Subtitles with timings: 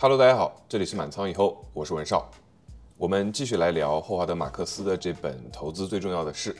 [0.00, 2.30] Hello，大家好，这里是满仓以后，我是文少。
[2.96, 6.54] 我们继续来聊霍华德·马克思的这本《投资最重要的事》。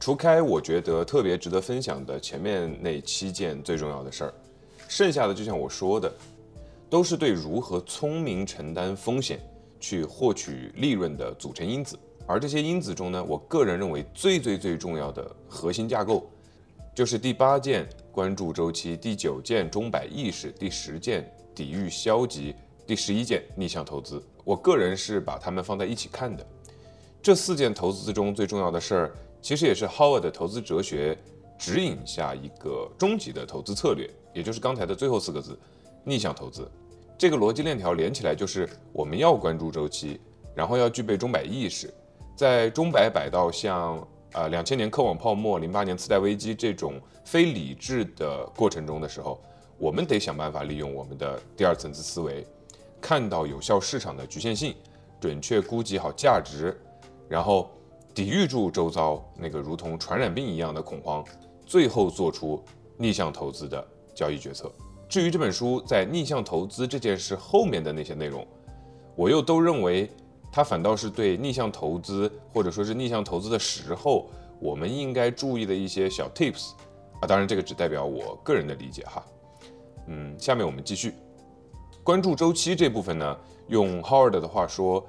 [0.00, 4.34] 除开我觉得特别值得分享的前面那七件最重要的事儿，
[4.88, 6.10] 剩下的就像我说的，
[6.88, 9.38] 都是对如何聪明承担风险
[9.78, 11.94] 去获取利润的组成因子。
[12.26, 16.26] 而这些因子中呢，我个人认为最最最重要的核心架构，
[16.94, 21.30] 就是第八件关注周期，第九件钟摆意识，第十件。
[21.56, 22.54] 抵御消极，
[22.86, 26.46] 第十一件逆向投资，我个人是把它们放在一起看的。
[27.22, 31.16] 这四件投资中最重要的事儿，其实也是 Howard 的投资哲学
[31.58, 35.58] 指引下一个终极的投资策略，也就是刚才的最后四个字：
[36.04, 36.70] 逆向投资。
[37.16, 40.20] 这个逻辑链条连起来就是我们要关注周期，
[40.54, 41.92] 然后要具备钟摆意识，
[42.36, 49.40] 在钟摆摆到像呃两千年科网泡沫、零八年次贷危机这种非理智的过程中的时候。
[49.78, 52.46] 我们得想办法利用我们的第二层次思维，
[53.00, 54.74] 看到有效市场的局限性，
[55.20, 56.74] 准确估计好价值，
[57.28, 57.70] 然后
[58.14, 61.24] 抵御住周遭那个如同传染病一样的恐慌，
[61.66, 62.62] 最后做出
[62.96, 64.72] 逆向投资的交易决策。
[65.08, 68.46] 至于这本书在逆向投资这件事后面的那些内容，
[69.14, 70.10] 我又都认为
[70.50, 76.72] 它反倒是对逆向投资或者说是逆向投资的时候，我们应该注意的一些小 tips
[77.20, 79.22] 啊，当然这个只代表我个人的理解哈。
[80.06, 81.12] 嗯，下面我们继续
[82.02, 83.36] 关注周期这部分呢。
[83.68, 85.04] 用 Howard 的话说，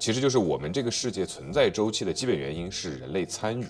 [0.00, 3.64] 其实就是我们这个世界存在周期的基本原因是人类参与。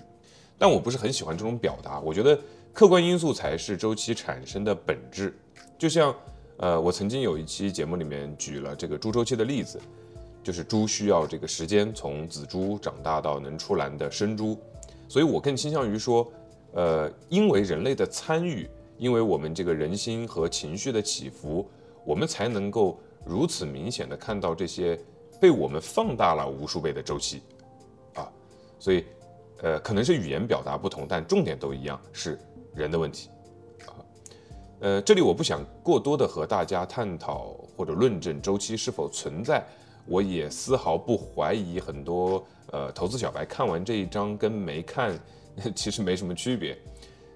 [0.56, 2.40] 但我不是很喜欢这种表达，我觉得
[2.72, 5.36] 客观因素才是周期产生的本质。
[5.76, 6.14] 就像
[6.56, 9.78] 呃，我曾经有一期节目里面举了这个猪周期的例子，
[10.42, 14.58] 就是猪需要这个时间从仔猪长大到能出栏的生猪，
[15.06, 16.26] 所以我更倾向于说，
[16.72, 18.66] 呃，因为人类的参与。
[18.98, 21.66] 因为我们这个人心和情绪的起伏，
[22.04, 24.98] 我们才能够如此明显的看到这些
[25.40, 27.42] 被我们放大了无数倍的周期，
[28.14, 28.28] 啊，
[28.78, 29.04] 所以，
[29.62, 32.36] 呃，可能是语言表达不同，但重点都一样，是
[32.74, 33.30] 人的问题，
[33.86, 33.94] 啊，
[34.80, 39.64] 呃，这里我不想过多的和大家探讨或者论证周期是否存在，
[40.06, 45.16] 我也丝毫不怀疑很多呃投资小白看完这一章跟没看
[45.72, 46.76] 其实没什么区别，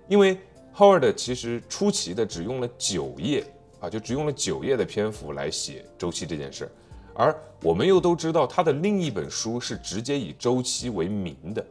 [0.09, 0.37] 因为。
[0.75, 3.45] Howard 其实出奇的只用了九页
[3.79, 6.71] 啊，就只用了九页的篇幅来写周期这件事儿，
[7.15, 11.65] 而我们又都知道他的另一本书是直接以周期为名的，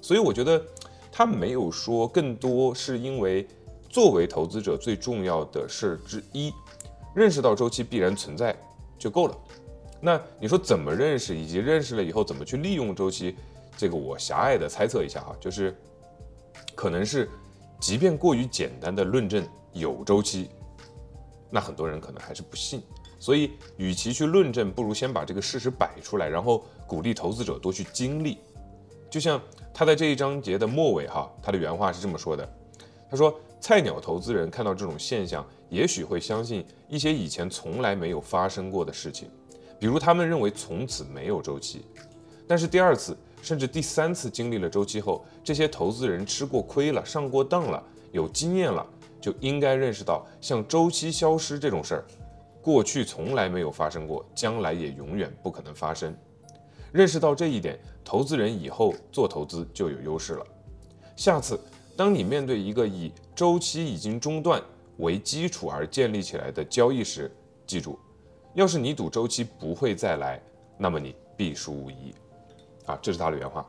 [0.00, 0.62] 所以我觉得
[1.12, 3.46] 他没有说更多，是因为
[3.90, 6.50] 作为投资者最重要的事儿之一，
[7.14, 8.56] 认识到周期必然存在
[8.98, 9.36] 就够了。
[10.00, 13.36] 那你说怎么认识，以及认识了以后怎么去利用周期，
[13.76, 15.76] 这个我狭隘的猜测一下哈，就是
[16.74, 17.28] 可能是。
[17.80, 20.50] 即便过于简单的论证有周期，
[21.50, 22.82] 那很多人可能还是不信。
[23.20, 28.38] 所以，与其去论证，不如先把这个事实摆出来，然后鼓励投资者多去经历。
[29.10, 29.40] 就像
[29.72, 32.48] 他在这一章节的末尾，哈，他的原话是这么说的：
[33.10, 39.28] 他说，菜鸟投资人看到这种现象，也许会相信一些以前从来没有发生过的事情，
[39.80, 41.84] 比如他们认为从此没有周期，
[42.46, 43.16] 但是第二次。
[43.42, 47.82] 甚至第三次经历了周期后，这些投资人吃过亏了，上过当了，
[48.12, 48.86] 有经验了，
[49.20, 52.04] 就应该认识到，像周期消失这种事儿，
[52.60, 56.14] 过去从来没有发生过，将来也永远不可能发生。
[56.92, 60.46] 认识到这一点，投资人以后做投资就有优势了。
[61.16, 61.58] 下次
[61.96, 64.62] 当你面对一个以周期已经中断
[64.98, 67.30] 为基础而建立起来的交易时，
[67.66, 67.98] 记住，
[68.54, 70.40] 要是你赌周期不会再来，
[70.78, 72.14] 那么你必输无疑。
[72.88, 73.64] 啊，这是他的原话。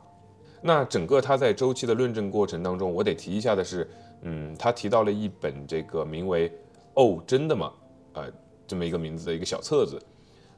[0.62, 3.88] 那整个他在周期的论证过程当中，我得提一下的是，
[4.22, 6.48] 嗯，他提到了一本这个名为
[6.94, 7.72] 《哦，真的吗》
[8.18, 8.30] 呃
[8.66, 9.98] 这么一个名字的一个小册子。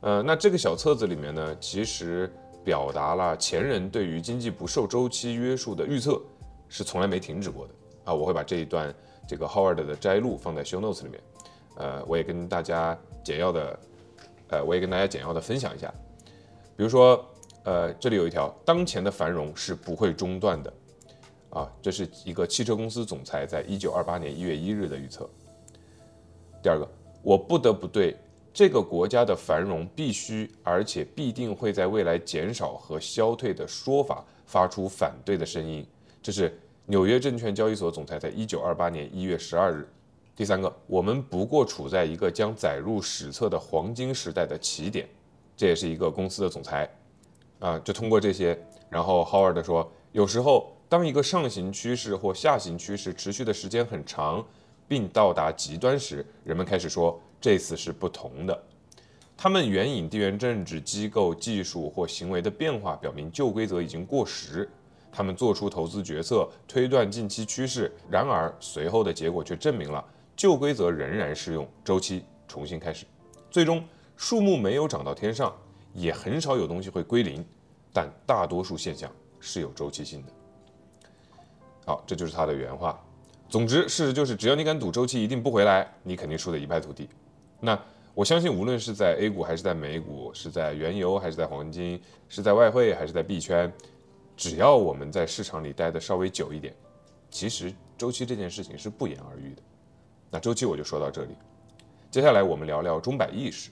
[0.01, 2.33] 呃，那这个小册子里面呢，其实
[2.65, 6.21] 表达了前人对于经济不受周期约束的预测
[6.69, 7.75] 是从来没停止过的。
[8.05, 8.93] 啊，我会把这一段
[9.29, 11.21] 这个 Howard 的摘录放在 Show Notes 里面。
[11.77, 13.79] 呃，我也跟大家简要的，
[14.49, 15.93] 呃，我也跟大家简要的分享一下，
[16.77, 17.25] 比如说。
[17.65, 20.73] 呃，这里有一条，当前的繁荣是不会中断的，
[21.51, 25.29] 啊，这是一个汽车公司总裁在一九二八年一月一日的预测。
[26.61, 26.89] 第二个，
[27.23, 28.17] 我不得不对
[28.53, 35.87] 这个国家的繁荣必须而且必定会在未来减少和消退的说法发出反对的声音。
[36.21, 36.53] 这是
[36.87, 39.89] 纽约证券交易所总裁在一九二八年一月十二日。
[40.35, 45.09] 第三个，我们不过处在一个将载入史册的黄金时代的起点。
[45.57, 46.91] 这也是一个公司的总裁。
[47.63, 48.59] 啊，就通过这些，
[48.91, 54.45] 然后 Howard 说，有时候当一个上行趋势或下行趋势持续的时间很长，
[54.89, 58.63] 并到达极端时，人们开始说这次是不同的。
[59.37, 64.69] 他们援引地缘政治、机构、技术或行为的变化，表明旧规则已经过时。
[65.13, 67.93] 他们做出投资决策，推断近期趋势。
[68.11, 70.05] 然而，随后的结果却证明了
[70.35, 73.07] 旧规则仍然适用，周期重新开始。
[73.53, 73.85] 最终，
[74.17, 75.55] 树木没有长到天上，
[75.95, 77.45] 也很少有东西会归零，
[77.93, 79.11] 但大多数现象
[79.41, 80.33] 是有周期性的。
[81.85, 82.99] 好，这就是他的原话。
[83.49, 87.09] 总之，事实就是，只要你敢赌周期一定不回来，你肯定输得一败涂地。
[87.61, 87.79] 那
[88.15, 93.71] 我相信，无论是在 A 股还是在美股，是在原油还是在黄金，是在外汇还是在币圈，
[94.37, 96.75] 只要我们在市场里待的稍微久一点，
[97.31, 99.63] 其实周期这件事情是不言而喻的。
[100.31, 101.35] 那周期我就说到这里，
[102.11, 103.71] 接下来我们聊聊钟摆意识。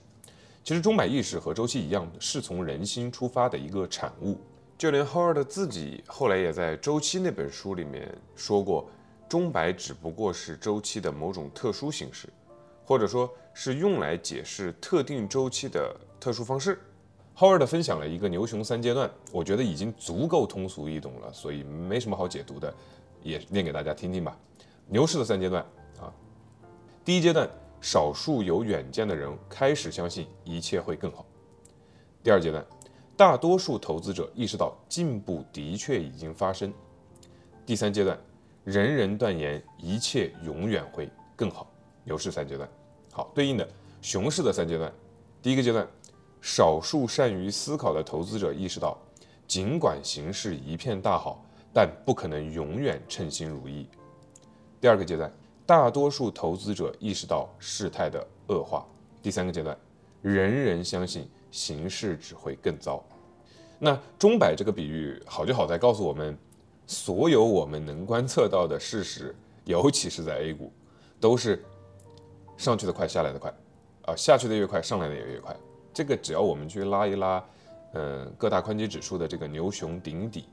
[0.62, 4.38] 其实钟摆意识和周期一样，是从人心出发的一个产物。
[4.76, 8.88] 就连 Howard 自己后来也在《周期》那本书里面说过，
[9.28, 12.28] 钟摆只不过是周期的某种特殊形式，
[12.84, 16.80] 或者说是用来解释特定周期的特殊方式。
[17.36, 22.72] Howard 分享了一个牛熊三阶段，我觉得已经足够通俗易懂了，所以没什么好解读的，
[23.22, 24.34] 也念给大家听听吧。
[24.86, 25.62] 牛市的三阶段
[26.00, 26.12] 啊，
[27.04, 27.48] 第一阶段，
[27.80, 31.24] 少数有远见的人开始相信一切会更好。
[32.22, 32.64] 第二阶段。
[33.16, 36.72] 大多数投资者意识到进步的确已经发生。
[37.66, 38.18] 第三阶段，
[38.64, 41.06] 人人断言一切永远会
[41.36, 41.70] 更好。
[42.02, 42.66] 牛市三阶段，
[43.12, 43.68] 好，对应的
[44.00, 44.90] 熊市的三阶段。
[45.42, 45.86] 第一个阶段，
[46.40, 48.96] 少数善于思考的投资者意识到，
[49.46, 51.44] 尽管形势一片大好，
[51.74, 53.86] 但不可能永远称心如意。
[54.80, 55.30] 第二个阶段，
[55.70, 58.84] 大多数投资者意识到事态的恶化。
[59.22, 59.78] 第三个阶段，
[60.20, 61.30] 人人相信。
[61.52, 63.04] 形势只会更糟。
[63.78, 66.36] 那钟摆这个比喻好就好在告诉我们，
[66.86, 69.34] 所有我们能观测到的事实，
[69.64, 70.72] 尤其是在 A 股，
[71.20, 71.64] 都是
[72.56, 73.52] 上去的快，下来的快，
[74.06, 75.56] 啊，下去的越快，上来的也越快。
[75.92, 77.44] 这个只要我们去拉一拉，
[77.94, 80.44] 嗯，各大宽基指数的这个牛熊顶底，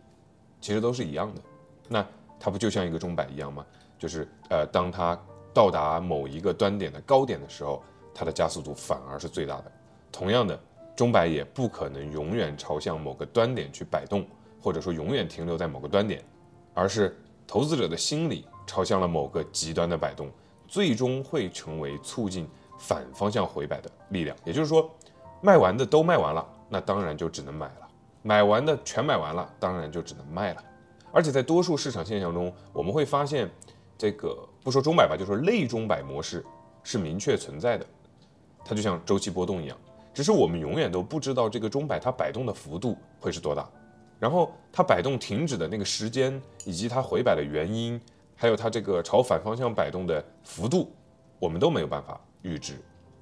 [0.60, 1.42] 其实都是一样的。
[1.88, 2.04] 那
[2.40, 3.64] 它不就像一个钟摆一样吗？
[3.98, 5.20] 就是呃，当它
[5.54, 7.84] 到达某一个端点的高点的时候，
[8.14, 9.72] 它的加速度反而是最大的。
[10.12, 10.60] 同样的。
[10.96, 14.26] 钟摆也不可能永远朝向某个端点去摆动，
[14.60, 16.26] 或者说永远停留在某个端点，
[16.74, 17.16] 而是
[17.46, 20.28] 投资者的心理朝向了某个极端的摆动，
[20.68, 24.36] 最终会成为促进反方向回摆的力量。
[24.44, 24.90] 也就是说，
[25.40, 27.88] 卖完的都卖完了，那当然就只能买了；
[28.24, 30.64] 买完的全买完了，当然就只能卖了。
[31.12, 33.48] 而且在多数市场现象中，我们会发现，
[33.98, 36.46] 这个不说钟摆吧，就说类钟摆模式
[36.84, 37.86] 是明确存在的，
[38.64, 39.78] 它就像周期波动一样。
[40.14, 43.70] 只是我们永远都不知道这个钟摆它摆动的幅度会是多大，
[44.20, 48.00] 然后它摆动停止的那个时间，以及它回摆的原因，
[48.36, 50.92] 还有它这个朝反方向摆动的幅度，
[51.38, 52.74] 我们都没有办法预知。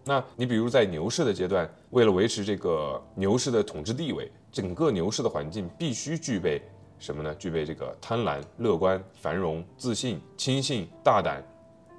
[0.05, 6.61] 那你比如在牛市的阶段，为了维持这个牛市的统治地位，整个牛市的环境必须具备
[6.99, 7.33] 什么呢？
[7.35, 11.43] 具备这个贪婪、乐观、繁荣、自信、轻信、大胆，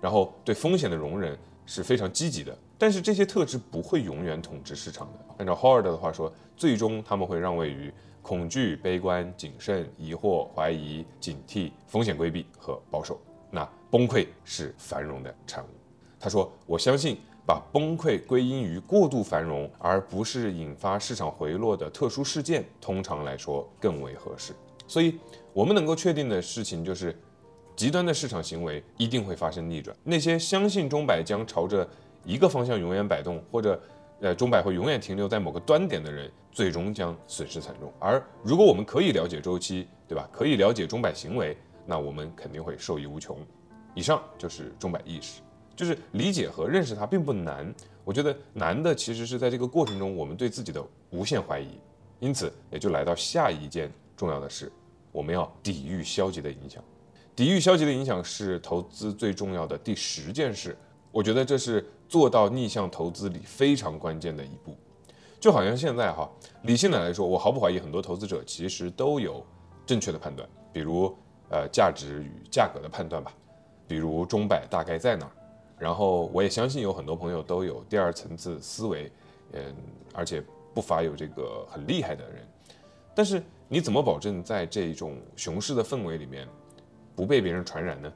[0.00, 2.56] 然后对风险的容忍是非常积极的。
[2.78, 5.34] 但是这些特质不会永远统治市场的。
[5.38, 13.18] 按照 Howard 的话说，最终他们会让位于恐惧、悲观、谨慎、疑惑、怀疑、警惕、风险规避和保守。
[13.50, 15.68] 那崩溃是繁荣的产物。
[16.18, 17.16] 他说：“我相信
[17.46, 24.52] 把崩溃归因于过度繁荣，而不是引发市场回落的特殊事件，通常来说更为合适。
[24.88, 25.18] 所以，
[25.52, 27.16] 我们能够确定的事情就是，
[27.74, 29.96] 极端的市场行为一定会发生逆转。
[30.04, 31.88] 那些相信钟摆将朝着……
[32.24, 33.80] 一个方向永远摆动，或者，
[34.20, 37.88] 呃，钟摆会永远停留在某个端点的人，最终将损失惨重。
[38.00, 40.28] 而如果我们可以了解周期，对吧？
[40.32, 43.38] 可以了解钟摆行为，那我们肯定会受益无穷。
[43.94, 45.40] 以上就是钟摆意识，
[45.76, 47.72] 就是理解和认识它并不难。
[48.02, 51.78] 我觉得难的其实是在这个过程中，我们对自己的无限怀疑。
[52.18, 54.72] 因此，也就来到下一件重要的是，
[55.12, 56.82] 我们要抵御消极的影响。
[57.34, 60.76] 抵御消极的影响是投资最重要的第十件事。
[61.12, 64.76] 我觉得这是做到逆向投资里非常关键的一步，
[65.40, 66.30] 就好像现在哈，
[66.62, 69.44] 理性的来说，我毫不怀疑很多投资者其实都有
[69.86, 71.14] 正确的判断，比如
[71.48, 73.32] 呃价值与价格的判断吧，
[73.88, 75.32] 比如钟摆大概在哪儿，
[75.78, 79.10] 然后我也相信有很多朋友都有第二层次思维，
[79.52, 79.74] 嗯，
[80.12, 80.42] 而且
[80.74, 82.46] 不乏有这个很厉害的人，
[83.14, 86.46] 但是你怎么保证在这种熊市的氛围里面
[87.14, 88.12] 不被别人传染呢？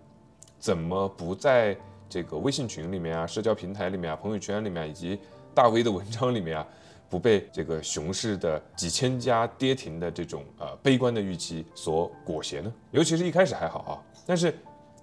[0.58, 1.76] 怎么不在？
[2.12, 5.16] 这个微信群里面啊，社交平台里面啊，朋友圈里面以及
[5.54, 6.66] 大 V 的文章里面啊，
[7.08, 12.74] 不被这个熊市的几千家跌停的这种呃悲观的预期所裹挟呢？
[12.90, 13.94] 尤其是一开始还好啊，
[14.26, 14.52] 但是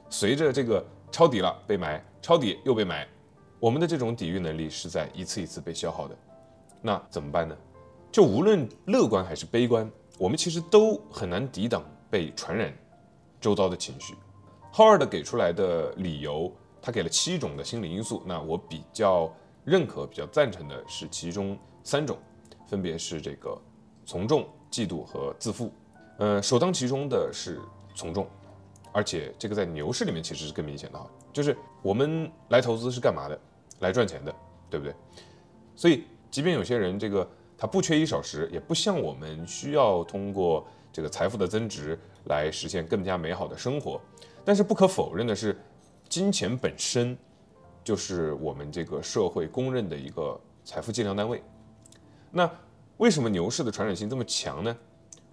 [0.10, 3.08] 随着这个抄底了被埋，抄底又被埋，
[3.58, 6.18] 我们的这种抵御能力是在一次一次被消耗的。
[6.82, 7.56] 那怎么办呢？
[8.12, 12.74] 就无论乐观还是悲观，我们其实都很难抵挡被传染
[13.40, 14.16] 周遭的情绪。
[14.74, 18.22] Howard 给出来的理由，他给了七种的心理因素。
[18.26, 19.32] 那我比较
[19.64, 22.18] 认可、比较赞成的是其中三种，
[22.68, 23.60] 分别是这个
[24.06, 25.72] 从众、嫉妒和自负。
[26.18, 27.60] 呃，首当其冲的是
[27.96, 28.28] 从众，
[28.92, 33.40] 而且这个在牛市里面其实是更明显的哈，就是我们来投资是干嘛的？
[33.80, 34.34] 来赚钱的，
[34.72, 34.96] 对不对？
[35.76, 44.00] 所以，即便有些人这个它不缺衣少食，也不像我们需要通过这个财富的增值来实现更加美好的生活。
[44.46, 45.60] 但是不可否认的是，
[46.08, 47.18] 金钱本身
[47.84, 51.42] 就是我们这个社会公认的一个财富计量单位。
[52.30, 52.50] 那
[52.98, 54.78] 为什么牛市的传染性这么强呢？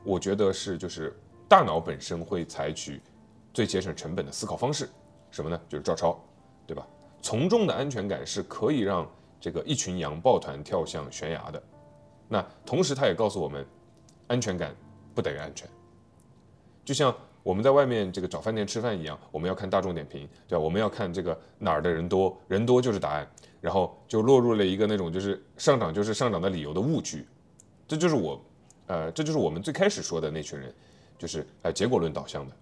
[0.03, 1.15] 我觉得是就是
[1.49, 3.01] 大脑本身会采取
[3.53, 4.89] 最节省成本的思考方式，
[5.31, 5.61] 什么呢？
[5.69, 6.19] 就是照抄，
[6.67, 6.87] 对吧？
[7.23, 9.07] 从众的安全感是可以让
[9.41, 11.63] 这个一群羊抱团跳向悬崖的。
[12.29, 13.65] 那同时，他也告诉我们，
[14.27, 14.75] 安全感
[15.15, 15.69] 不等于安全，
[16.85, 17.15] 就像。
[17.45, 20.65] 我们在外面这个找饭店吃饭一样，我们要看大众点评，对吧？
[20.65, 27.27] 我们要看这个哪儿的人多，人多就是答案，然后就落入了一个那种就是上涨就是上涨的理由的误区，
[27.87, 28.43] 这就是我，
[28.87, 30.75] 呃，这就是我们最开始说的那群人，
[31.19, 32.57] 就是呃结果论导向的，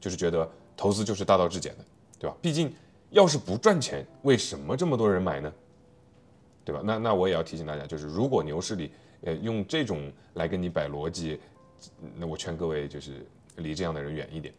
[0.00, 1.84] 就是觉得投资就是大道至简的，
[2.16, 2.36] 对吧？
[2.40, 2.72] 毕竟
[3.10, 5.52] 要是不赚钱，为什么这么多人买呢？
[6.64, 6.80] 对吧？
[6.84, 8.92] 那那我也要提醒大家，就是如果牛市里，
[9.22, 11.40] 呃，用这种来跟你摆逻辑，
[12.16, 13.26] 那我劝各位就是。
[13.56, 14.54] 离这样的人远一点，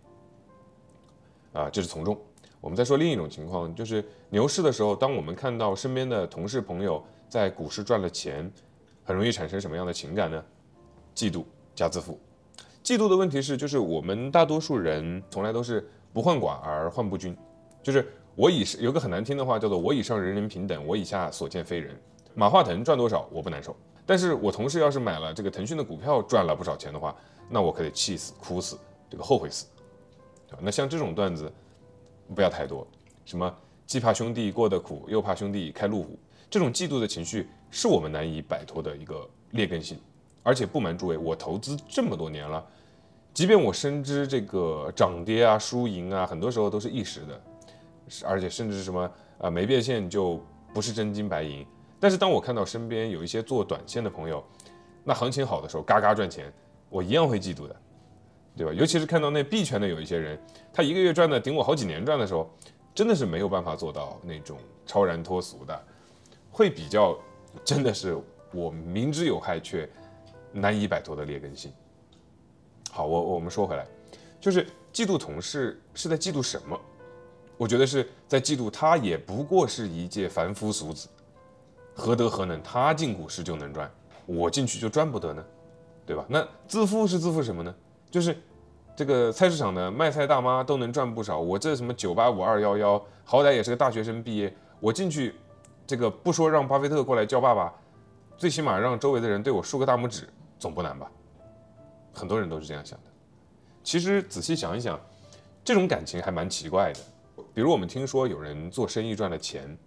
[1.52, 2.16] 啊，这是从众。
[2.62, 8.50] 我们再说另一种情况，就是牛市的时候，当我们看到身边的同事朋友在股市赚了钱，
[9.04, 10.46] 很容易产生什么样的情感呢？
[11.16, 11.44] 嫉妒
[11.74, 12.20] 加自负。
[12.84, 17.36] 嫉妒的问题是，就是我们大多数人从来都是不患寡而患不均，
[17.82, 21.96] 就是我以有个很难听的话叫做“我以上人人平等，我以下所见非人”。
[22.34, 23.76] 马化腾赚多少我不难受，
[24.06, 27.16] 但是我同事要是买了这个腾讯的股票赚了不少钱的话。
[27.50, 29.68] 那我可得气死、哭死、这个后悔死，
[30.60, 31.52] 那像这种段子
[32.34, 32.88] 不要太多，
[33.26, 33.54] 什么
[33.86, 36.18] 既怕兄弟过得苦，又怕兄弟开路虎，
[36.50, 40.00] 这种嫉妒的情绪是我们难以摆脱的一个劣根性。
[40.42, 42.66] 而且不瞒诸位，我投资这么多年了，
[43.34, 47.42] 即便我深知这个涨跌啊、输赢啊，很多时候都是一时的，
[48.26, 50.40] 而且甚至是什么啊没变现就
[50.74, 51.66] 不是真金白银。
[52.00, 54.44] 但是当我看到身边有一些做短线的朋友，
[55.04, 56.52] 那行情好的时候嘎嘎赚钱。
[56.90, 57.76] 我一样会嫉妒的，
[58.56, 58.72] 对吧？
[58.72, 60.40] 尤其是看到那币圈的有一些人，
[60.72, 62.48] 他一个月赚的顶我好几年赚的时候，
[62.94, 65.84] 真的是没有办法做到那种超然脱俗的，
[66.52, 67.18] 会比较，
[67.66, 68.16] 真的是
[68.54, 69.90] 我明知有害却
[70.52, 71.74] 难以摆脱的劣根性。
[72.92, 73.88] 好，我我们说回来，
[74.40, 76.80] 就是嫉妒同事是在嫉妒什么？
[77.64, 81.08] 我觉得是在嫉妒他也不过是一介凡夫俗子，
[81.96, 82.62] 何德何能？
[82.62, 83.90] 他进股市就能赚，
[84.26, 85.42] 我进去就赚不得呢？
[86.06, 86.26] 对吧？
[86.28, 87.74] 那自负是自负什么呢？
[88.12, 88.38] 就是
[88.98, 95.34] 这个菜市场的卖菜大妈都能赚不少，我这什么九八五二幺幺，好歹也是个大学生毕业，我进去，
[95.88, 97.74] 这个不说让巴菲特过来叫爸爸，
[98.36, 100.28] 最起码让周围的人对我竖个大拇指，
[100.60, 101.10] 总不难吧？
[102.12, 103.06] 很多人都是这样想的。
[103.86, 105.00] 其实仔细想一想，
[105.64, 107.00] 这种感情还蛮奇怪的。
[107.54, 109.78] 比如我们听说有人做生意赚了钱，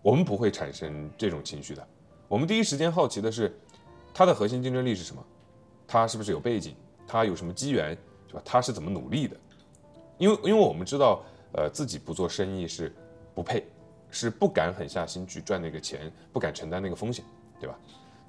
[0.00, 1.84] 我们不会产生这种情绪的。
[2.28, 3.52] 我们第一时间好奇的是，
[4.14, 5.20] 他的核心竞争力是什么？
[5.88, 6.76] 他是不是有背景？
[7.08, 7.98] 他有什么机缘，
[8.28, 8.42] 是吧？
[8.44, 9.36] 他是怎么努力的？
[10.18, 11.20] 因为，因为我们知道，
[11.52, 12.94] 呃，自己不做生意是
[13.34, 13.66] 不配，
[14.08, 17.24] 是不敢狠下心去赚那个钱，不敢承担那个风险，
[17.58, 17.76] 对吧？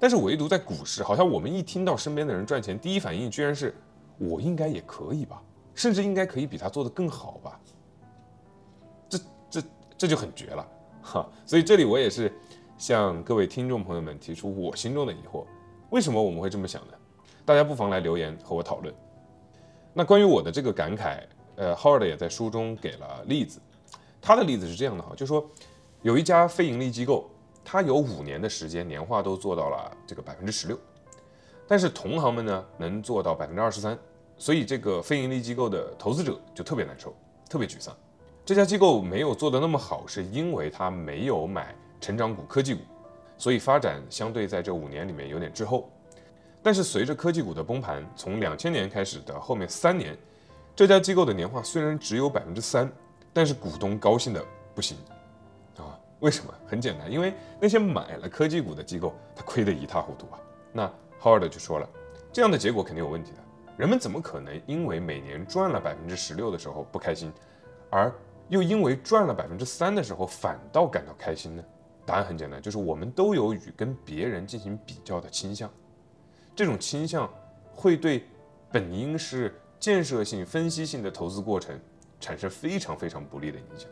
[0.00, 3.72] 但是唯独在股市，好像我们一听到身边的人赚钱，第一反应居然是
[4.18, 5.40] 我应该也可以吧，
[5.72, 7.60] 甚至应该可以比他做得更好吧？
[10.02, 10.68] 这、就很绝了，
[11.00, 11.24] 哈！
[11.46, 12.32] 所以这里我也是
[12.76, 15.46] 向各位听众朋友们提出我心中的疑惑：
[15.90, 16.94] 为什么我们会这么想呢？
[17.44, 18.92] 大家不妨来留言和我讨论。
[19.94, 21.20] 那关于我的这个感慨，
[21.54, 23.60] 呃，Howard 也在书中给了例子。
[24.20, 25.48] 他的例子是这样的哈，就说
[26.00, 27.30] 有一家非盈利机构，
[27.64, 30.76] 他有五年的时间年化都做到了这个百分之十六，
[31.68, 33.96] 但是同行们呢能做到百分之二十三，
[34.36, 37.14] 所以这个非盈利机构的投资者就特别难受，
[37.48, 37.96] 特别沮丧。
[38.44, 42.80] 这家机构没有做得那么好，是因为他没有买成长股、科技股，
[43.38, 45.88] 所以发展相对在这五年里面有点滞后。
[46.60, 50.16] 但是随着科技股的崩盘，从两千年开始的后面三年，
[50.74, 52.90] 这家机构的年化虽然只有百分之三，
[53.32, 54.44] 但是股东高兴的
[54.74, 54.96] 不行
[55.76, 55.98] 啊！
[56.18, 56.52] 为什么？
[56.66, 60.38] 很简单，因为那些买了科技股的机构，他亏得一塌糊涂啊。
[60.72, 61.88] 那 Howard 就说了，
[62.32, 63.38] 这样的结果肯定有问题的。
[63.76, 67.32] 人们怎么可能因为每年赚了百分之十六的时候不开心，
[67.90, 68.12] 而
[68.52, 71.64] 又因为赚了百分之三的时候反倒感到开心呢？
[72.04, 75.70] 答案很简单，就是我们都有与跟别人进行比较的倾向，
[76.54, 77.32] 这种倾向
[77.72, 78.26] 会对
[78.70, 81.80] 本应是建设性、分析性的投资过程
[82.20, 83.88] 产生非常非常不利的影响。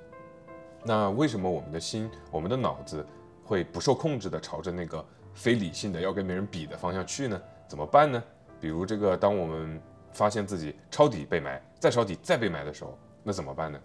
[0.85, 3.07] 那为什么我们的心、我们的脑子
[3.43, 5.03] 会不受控制的朝着那个
[5.33, 7.41] 非理性的要跟别人比的方向去呢？
[7.67, 8.23] 怎么办呢？
[8.61, 9.81] 比如这个，当我们
[10.13, 13.81] 发现自己抄底被埋，再抄底再被埋的时候，那怎么办呢？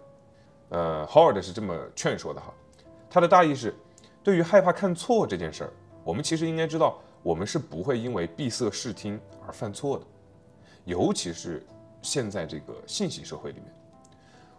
[0.68, 2.52] 呃，Howard 是这么劝说的哈，
[3.08, 3.74] 他的大意是。
[4.22, 10.04] 对于害怕看错这件事儿，我们其实应该知道，我们是不会因为闭塞视听而犯错的。
[10.84, 11.64] 尤其是
[12.02, 13.72] 现在这个信息社会里面，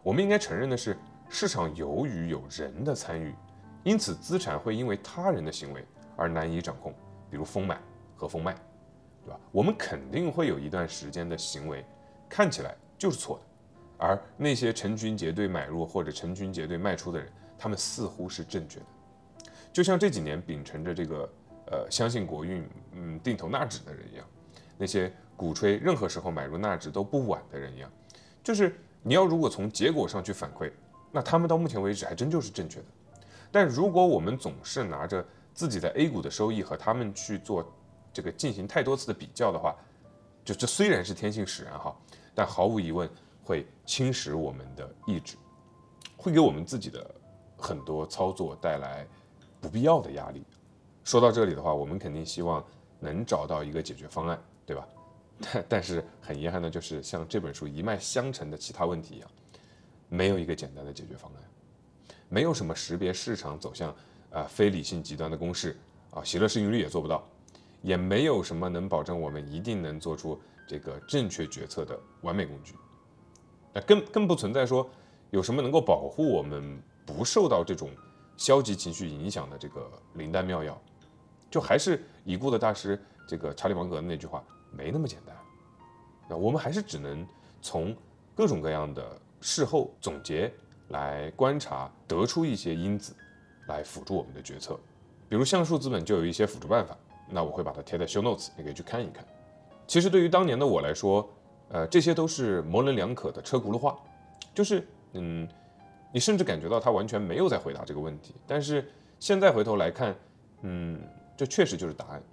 [0.02, 0.98] 我们应该承认的是，
[1.28, 3.36] 市场由于有人的参与，
[3.84, 5.86] 因此资产会因为他人的行为
[6.16, 6.94] 而难以掌控，
[7.30, 7.78] 比如疯买
[8.16, 8.56] 和疯卖，
[9.26, 9.40] 对吧？
[9.52, 11.86] 我们肯定会有一段时间的行为
[12.30, 13.44] 看起来就是错的，
[13.98, 18.86] 而那些成群结队买入或者成群结队卖出的人，他们似乎是正确的。
[19.74, 21.30] 就像这几年秉承着这个
[21.72, 24.25] 呃相信国运，嗯定投纳指的人一样，
[24.77, 27.92] 那些鼓吹任何时候买入纳指都不晚的人一样，
[28.44, 30.72] 就是你要如果从结果上去反馈，
[31.12, 32.86] 那他们到目前为止还真就是正确的。
[33.51, 37.66] 但如果我们总是拿着自己在 A 股的收益和他们去做
[38.12, 39.75] 这个进行太多次的比较的话，
[40.44, 41.96] 就这虽然是天性使然哈，
[42.36, 43.10] 但毫无疑问
[43.48, 45.38] 会侵蚀我们的意志，
[46.18, 47.10] 会给我们自己的
[47.56, 49.08] 很多操作带来。
[49.60, 50.44] 不必要的压力。
[51.04, 52.63] 说到这里的话，我们肯定希望
[53.00, 54.88] 能找到一个解决方案，对吧？
[55.42, 59.30] 但但是很遗憾的就是，像这本书一脉相承的其他问题一样，
[60.10, 61.44] 没有一个简单的解决方案，
[62.30, 63.94] 没有什么识别市场走向
[64.32, 65.75] 啊非理性极端的公式
[66.12, 67.27] 啊，喜乐市盈率也做不到，
[67.82, 72.75] 也没有什么能保证我们一定能做出这个正确决策的完美工具。
[73.82, 74.88] 更更不存在说
[75.32, 77.90] 有什么能够保护我们不受到这种。
[78.40, 80.80] 消极情绪影响的这个灵丹妙药，
[81.50, 85.36] 就还是已故的大师这个查理芒格的那句话，没那么简单。
[86.30, 87.26] 那我们还是只能
[87.63, 87.98] 从
[88.36, 90.54] 各种各样的事后总结
[90.90, 93.12] 来观察，得出一些因子
[93.68, 94.80] 来辅助我们的决策。
[95.28, 96.96] 比如橡树资本就有一些辅助办法，
[97.28, 99.26] 那我会把它贴在 show notes，你可以去看一看。
[99.88, 101.28] 其实对于当年的我来说，
[101.69, 103.97] 呃，这些都是模棱两可的车轱辘话，
[104.53, 105.47] 就是嗯。
[106.13, 110.15] 你甚至感觉到他完全没有在回答这个问题，但是现在回头来看，
[110.62, 110.97] 嗯，
[111.36, 112.23] 这确实就是答案。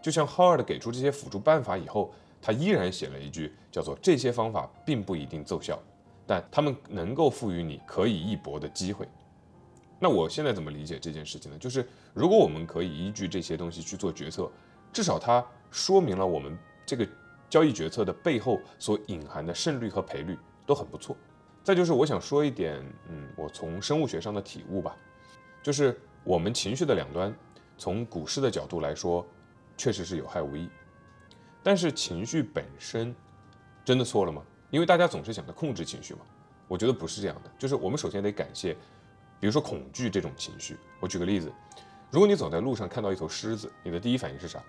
[0.00, 5.78] 就像 Howard 给出这些辅助办法以后，他依然写了一句叫做“这些方法并不一定奏效，
[6.26, 9.06] 但他们能够赋予你可以一搏的机会”。
[10.00, 11.58] 那我现在怎么理解这件事情呢？
[11.58, 14.50] 就是如果我们可以依据这些东西去做决策，
[14.90, 17.06] 至少它说明了我们这个
[17.48, 21.16] 交易决策的背后所隐含的胜率和赔率都很不错。
[21.64, 24.96] 再就是我想说一点，嗯，我从生物学上的体悟吧，
[25.62, 27.34] 就是我们情绪的两端，
[27.76, 29.26] 从股市的角度来说，
[29.76, 30.68] 确实是有害无益。
[31.62, 33.14] 但是情绪本身
[33.84, 34.42] 真的错了吗？
[34.70, 36.20] 因为大家总是想着控制情绪嘛，
[36.66, 37.50] 我觉得不是这样的。
[37.58, 38.74] 就是我们首先得感谢，
[39.40, 40.76] 比如说恐惧这种情绪。
[41.00, 41.52] 我举个例子，
[42.10, 44.62] 如果你走在路上看到一头狮子，你的第一反应是啥？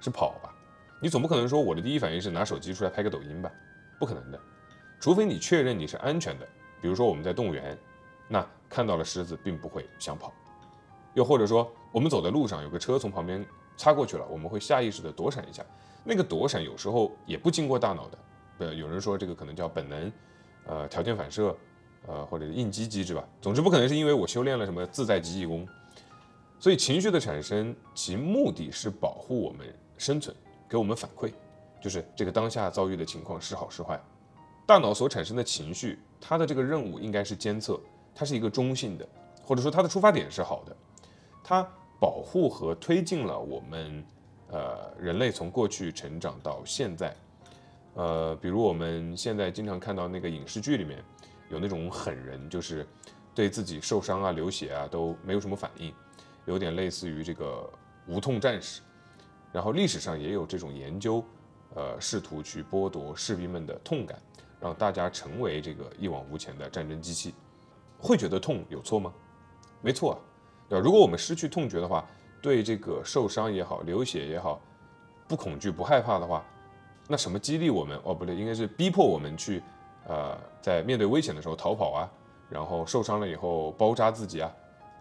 [0.00, 0.54] 是跑吧？
[1.02, 3.50] 你总不可能说我的第一反应是拿手机出来拍个抖音吧？
[3.98, 4.38] 不可能的。
[5.00, 6.46] 除非你确认你是安全的，
[6.80, 7.76] 比如说我们在动物园，
[8.28, 10.32] 那看到了狮子并不会想跑，
[11.14, 13.44] 又或者说我们走在路上有个车从旁边
[13.76, 15.64] 擦过去了，我们会下意识的躲闪一下，
[16.04, 18.18] 那个躲闪有时候也不经过大脑的，
[18.58, 20.12] 呃，有人说这个可能叫本能，
[20.66, 21.56] 呃，条件反射，
[22.06, 25.66] 呃，或者是应激机制吧，总之不可能是因为我修炼了什么自在极意功，
[26.60, 29.66] 所以情绪的产生其目的是保护我们
[29.98, 30.34] 生存，
[30.72, 31.30] 给我们反馈，
[31.82, 34.02] 就是这个当下遭遇的情况是好是坏。
[34.64, 37.78] 大脑所产生的情绪，它的这个任务应该是监测，
[38.14, 39.06] 它是一个中性的，
[39.44, 40.74] 或者说它的出发点是好的，
[41.44, 41.62] 它
[42.00, 44.02] 保护和推进了我们，
[44.48, 47.14] 呃，人类从过去成长到现在，
[47.92, 51.04] 呃，比如我们现在经常看到那个影视剧里面
[51.50, 52.86] 有那种狠人，就是
[53.34, 55.92] 对自己受伤啊、流血啊都没有什么反应，
[56.46, 57.68] 有点类似于这个
[58.06, 58.80] 无痛战士，
[59.52, 61.22] 然后历史上也有这种研究，
[61.74, 64.18] 呃，试图去剥夺士兵们的痛感。
[64.60, 67.34] 让大家成为这个一往无前的战争机器，
[67.98, 69.12] 会觉得痛有错吗？
[69.80, 70.18] 没错啊，
[70.68, 70.84] 对吧？
[70.84, 72.06] 如果我们失去痛觉的话，
[72.40, 74.60] 对这个受伤也好、流血也好，
[75.26, 76.44] 不恐惧、不害怕的话，
[77.08, 78.00] 那什么激励我们？
[78.04, 79.60] 哦，不对，应该是逼迫我们去，
[80.06, 82.08] 呃，在面对危险的时候逃跑啊，
[82.48, 84.52] 然后受伤了以后包扎自己啊，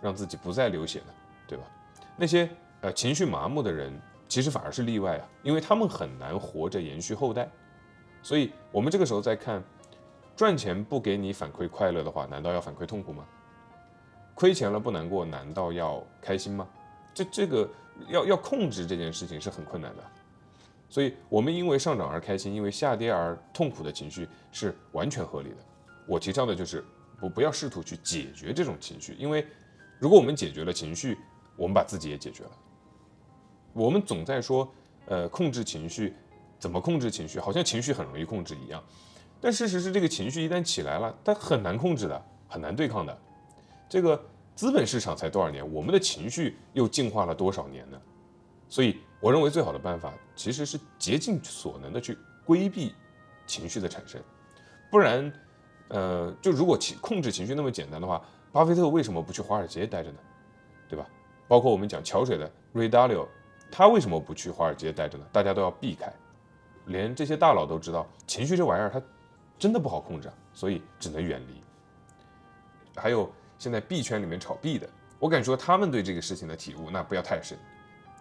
[0.02, 1.14] 让自己不再流血呢，
[1.46, 1.66] 对吧？
[2.18, 2.50] 那些
[2.82, 3.94] 呃情绪麻木的人，
[4.32, 7.52] 其实反而是例外啊，因为他们很难活着延续后代。
[8.24, 9.62] 所以，我们这个时候再看，
[10.38, 13.26] 赚钱不给你反馈快乐的话，难道要反馈痛苦吗？
[14.34, 16.66] 亏钱了不难过，难道要开心吗？
[17.14, 17.70] 这这个
[18.08, 20.04] 要要控制这件事情是很困难的。
[20.88, 25.58] 所以，我们因为上涨而开心，因为下跌而痛苦的情绪是完全合理的。
[26.08, 26.82] 我提倡的就是
[27.20, 29.46] 不不要试图去解决这种情绪，因为
[30.00, 31.18] 如果我们解决了情绪，
[31.58, 32.52] 我们把自己也解决了。
[33.74, 34.70] 我们总在说，
[35.06, 36.14] 呃，控制情绪，
[36.60, 37.40] 怎么控制情绪？
[37.40, 38.84] 好像情绪很容易控制一样。
[39.40, 43.18] 但事实是，这个情绪一旦起来了，它很难控制的，很难对抗的。
[43.90, 44.22] 这个
[44.56, 48.00] 资本市场才多少年，我们的情绪又进化了多少年呢？
[48.70, 52.94] 所以，我认为最好的办法其实是竭尽所能的去规避
[53.48, 54.22] 情绪的产生，
[54.90, 55.34] 不然，
[55.90, 60.18] 呃，就如果情控制情绪那么简单的话，巴菲特为什么不去华尔街待着呢？
[60.88, 61.06] 对吧？
[61.48, 63.28] 包括我们讲桥水的 Ray Dalio。
[63.72, 65.26] 他为什么不去华尔街待着呢？
[65.32, 66.12] 大家都要避开，
[66.86, 69.02] 连这些大佬都知道，情绪这玩意儿它
[69.58, 71.64] 真的不好控制，所以只能远离。
[72.96, 77.58] 还有现在币圈里面炒币的，我敢说他们对这个事情的体悟那不要太深。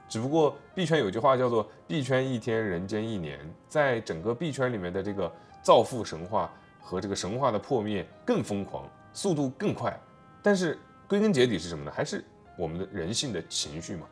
[0.08, 5.32] 只不过币圈有句话叫做“币圈一天，人间一年”，在整个币圈里面的这个
[5.62, 9.96] 造富神话和这个神话的破灭更疯狂，速度更快。
[10.42, 11.92] 但是归根结底是什么呢？
[11.94, 12.24] 还是
[12.56, 14.06] 我们的人性的情绪嘛。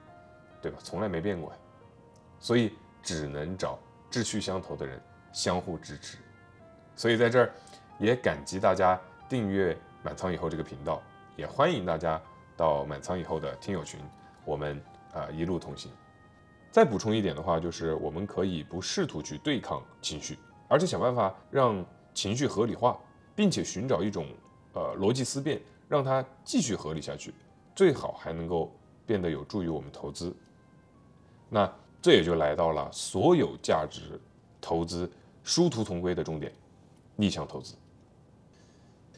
[0.60, 0.78] 对吧？
[0.82, 1.56] 从来没变过呀，
[2.40, 3.78] 所以只能找
[4.10, 5.00] 志趣相投的人
[5.32, 6.18] 相互支持。
[6.96, 7.52] 所以在这儿
[7.98, 11.02] 也感激大家订阅满仓以后这个频道，
[11.36, 12.20] 也欢迎大家
[12.56, 14.00] 到满仓以后的听友群，
[14.44, 14.80] 我们
[15.12, 15.92] 啊一路同行。
[16.70, 22.98] 再补充一点的话，就是我们可以不试图去对抗情绪，而且想办法让情绪合理化，
[23.34, 24.26] 并且寻找一种
[24.74, 27.32] 呃逻辑思辨，让它继续合理下去，
[27.74, 28.70] 最好还能够
[29.06, 30.34] 变得有助于我们投资。
[31.48, 34.20] 那这也就来到了所有价值
[34.60, 35.10] 投资
[35.42, 36.52] 殊途同归的终点——
[37.16, 37.74] 逆向投资。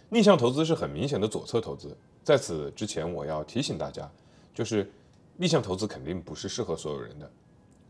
[0.08, 1.96] 逆向投资是很明显的左侧投资。
[2.22, 4.10] 在此之前，我要提醒大家，
[4.54, 4.90] 就是
[5.36, 7.30] 逆向投资肯定不是适合所有人的。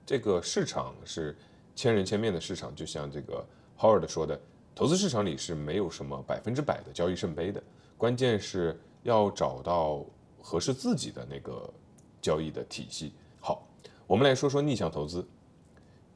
[0.07, 1.37] 这个市场是
[1.75, 3.45] 千人千面的市场，就像这个
[3.79, 4.39] Howard 说的，
[4.75, 7.63] 投资市场里是没有什么百分之百的交易圣杯的，
[7.97, 10.05] 关键是要找到
[10.41, 11.69] 合适自己的那个
[12.21, 13.13] 交易的体系。
[14.11, 15.25] 我们来说说逆向投资，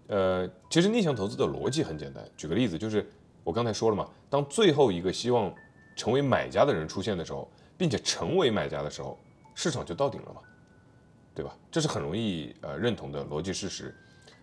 [0.08, 2.28] 呃，其实逆向投资的逻辑很简单。
[2.36, 3.08] 举个例子，就是
[3.44, 5.54] 我刚才说了嘛，当最后一个希望
[5.94, 9.16] 成为买家的人出现的时候，并且成为买家的时候，
[9.54, 10.40] 市场就到顶了嘛，
[11.36, 11.56] 对吧？
[11.70, 13.94] 这是很容易呃认同的逻辑事实。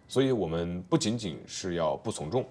[0.07, 2.47] 所以，我们不仅仅是要不从众，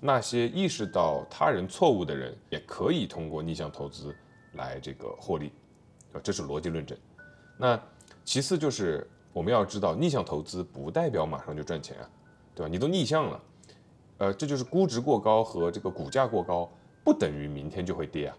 [0.00, 4.16] 那些意识到他人错误的人，也可以通过逆向投资
[4.54, 5.52] 来这个获利，
[6.14, 6.96] 啊，这是逻辑论证。
[7.58, 7.78] 那
[8.24, 9.06] 其次就是。
[9.38, 12.10] 我们要知道，逆向投资不代表马上就赚钱啊，
[12.56, 12.68] 对吧？
[12.68, 13.40] 你都逆向了，
[14.16, 16.68] 呃，这就是估值过高和这个股价过高
[17.04, 18.36] 不等于明天就会跌啊，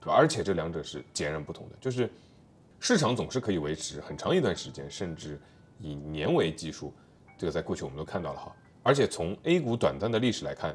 [0.00, 0.14] 对吧？
[0.14, 2.10] 而且这两者是截然不同的，就是
[2.78, 5.38] 市场总是可以维持很长一段时间，甚至
[5.78, 6.90] 以年为基数，
[7.36, 8.56] 这个在过去我们都看到了哈。
[8.82, 10.74] 而且从 A 股短暂的历史来看，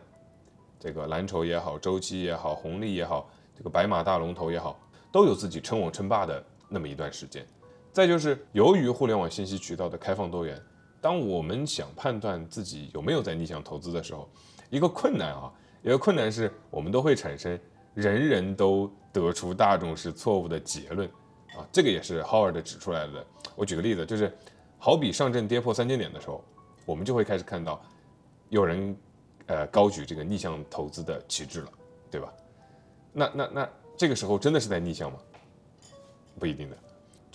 [0.79, 4.79] 这个蓝筹也好，周期也好，红利也好，这个白马大龙头也好，
[5.11, 7.43] 都有自己称王称霸的那么一段时间。
[7.95, 10.61] 再就是，由于互联网信息渠道的开放多元，
[10.99, 14.29] 当我们想判断自己有没有在逆向投资的时候，
[14.69, 15.49] 一个困难啊，
[15.81, 17.57] 一个困难是我们都会产生
[17.93, 21.07] 人人都得出大众是错误的结论
[21.55, 23.25] 啊，这个也是 Howard 指出来的。
[23.55, 24.29] 我举个例子，就是
[24.77, 26.43] 好比上证跌破三千点的时候，
[26.85, 27.81] 我们就会开始看到
[28.49, 28.93] 有人
[29.45, 31.71] 呃高举这个逆向投资的旗帜了，
[32.11, 32.33] 对吧？
[33.13, 35.17] 那那那这个时候真的是在逆向吗？
[36.37, 36.77] 不一定的。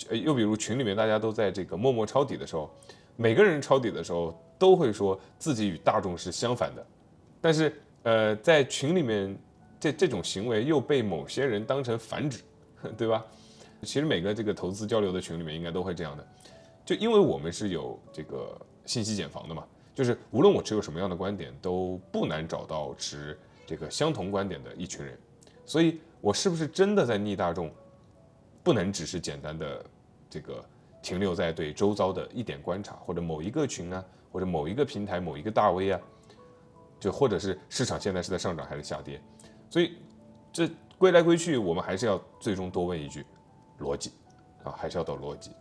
[0.08, 2.70] 呃，又比如群里面大家都在这个默默抄底的时候，
[3.16, 6.86] 每个人抄底的时候都会说自己与大众是相反的，
[7.40, 9.36] 但是呃，在群里面
[9.78, 12.40] 这这种行为又被某些人当成反指，
[12.96, 13.24] 对吧？
[13.82, 16.26] 其实每个这个投资交流的群里面应该都会这样的，
[16.84, 25.18] 就因为我们是有这个信息茧房的嘛，就是无论我持有什么样的观点，都不难找到持这个相同观点的一群人，
[25.64, 27.70] 所以我是不是真的在逆大众？
[28.62, 29.84] 不能只是简单的
[30.28, 30.64] 这个
[31.02, 36.00] 停留在对周遭的一点观察，或者某一个群啊，或者某一个平台、某一个大 V 啊，
[36.98, 39.20] 就或者是市场现在是在上涨还是下跌，
[39.70, 39.96] 所以
[40.52, 40.68] 这
[40.98, 43.24] 归来归去，我们还是要最终多问一句：
[43.78, 44.12] 逻辑
[44.62, 45.52] 啊，还是要到逻辑。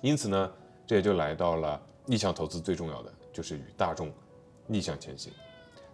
[0.00, 0.52] 因此呢，
[0.86, 4.10] 这也就来到了逆向投资最重要的，就是与大众
[4.66, 5.30] 逆向前行。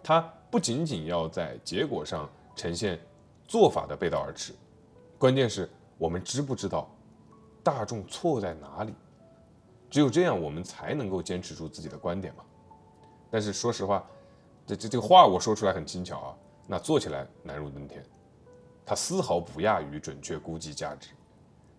[0.01, 2.97] 它不仅仅要在结果上呈现
[3.45, 4.53] 做法的背道而驰，
[5.17, 5.69] 关键是。
[5.97, 6.89] 我们知不知道
[7.63, 8.93] 大众错在哪里？
[9.89, 12.43] 只有这样，我们才能够坚持住自己的观点嘛。
[13.29, 14.05] 但是说实话，
[14.65, 18.03] 这这这个话我说出来很轻巧啊，那做起来难如登天。
[18.85, 21.09] 它丝毫不亚于准确估计价值。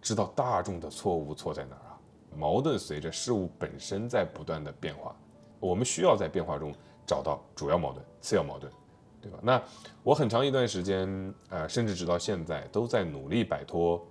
[0.01, 1.99] 知道大众的错误错在哪儿啊？
[2.37, 5.17] 矛盾随着事物本身在不断的变化，
[5.59, 6.75] 我们需要在变化中
[7.07, 8.73] 找到主要矛盾、次要矛盾，
[9.21, 9.39] 对吧？
[9.43, 9.63] 那
[10.03, 14.07] 我很长一段时间，呃，甚至直到现在，都在努力摆脱，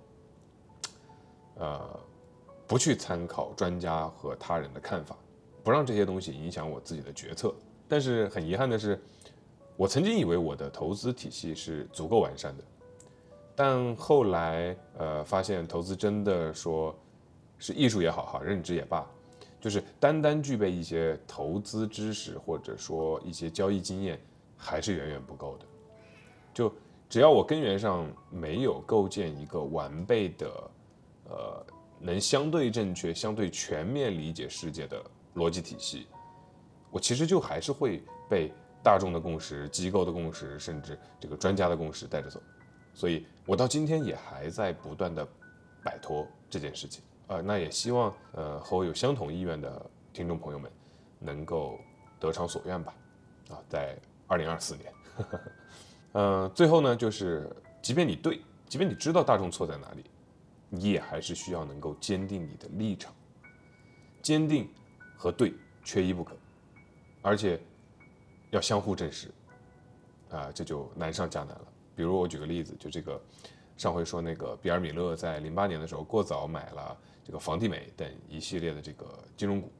[1.56, 2.00] 呃，
[2.66, 5.16] 不去参考专家和他人的看法，
[5.62, 7.54] 不让这些东西影响我自己的决策。
[7.88, 9.00] 但是很遗憾的是。
[9.78, 12.64] 我曾经以为我的投资体系是足够完善的，
[13.54, 16.92] 但后来呃发现投资真的说
[17.58, 19.08] 是艺术也好哈，认知也罢，
[19.60, 24.20] 就是单单具备一些投资知识或者说一些交易经验
[24.58, 25.64] 还是远远不够的。
[26.52, 26.70] 就
[27.08, 30.70] 只要我根源上没有构建一个完备的
[31.30, 31.66] 呃
[31.98, 35.02] 能相对正确、相对全面理解世界的
[35.36, 36.06] 逻辑体系，
[36.90, 38.52] 我其实就还是会被。
[38.80, 42.40] 大众的共识、机构的共识，甚至这个专家的共识带着走，
[42.94, 45.26] 所以我到今天也还在不断的
[45.82, 47.40] 摆脱这件事情啊。
[47.40, 50.70] 那也希望呃和我有相同意愿的听众朋友们
[51.18, 51.80] 能够
[52.20, 52.94] 得偿所愿吧。
[53.50, 54.92] 啊，在二零二四年，
[56.12, 57.50] 嗯， 最后呢，就是
[57.82, 60.04] 即便你对，即便你知道大众错在哪里，
[60.68, 63.12] 你也还是需要能够坚定你的立场，
[64.22, 64.70] 坚定
[65.16, 66.36] 和对缺一不可，
[67.22, 67.60] 而且。
[68.50, 69.28] 要相互证实，
[70.30, 71.68] 啊，这就难上加难了。
[71.94, 73.20] 比如我举个例子，就这个
[73.76, 79.04] 上回说那个比尔·米勒在零八年的时候过早买了这个房地美等一系列的这个
[79.36, 79.70] 金融股，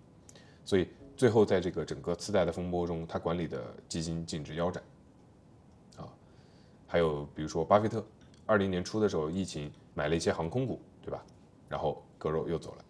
[0.67, 0.87] 所以
[1.19, 4.83] 最后在这个整个次贷的风波中，他管理的基金净值腰斩。
[5.99, 6.09] 啊，
[6.87, 8.03] 还有比如说巴菲特，
[8.47, 11.23] 二零年初的时候疫情买了一些航空股，对吧？
[11.69, 12.85] 然后割肉又走了，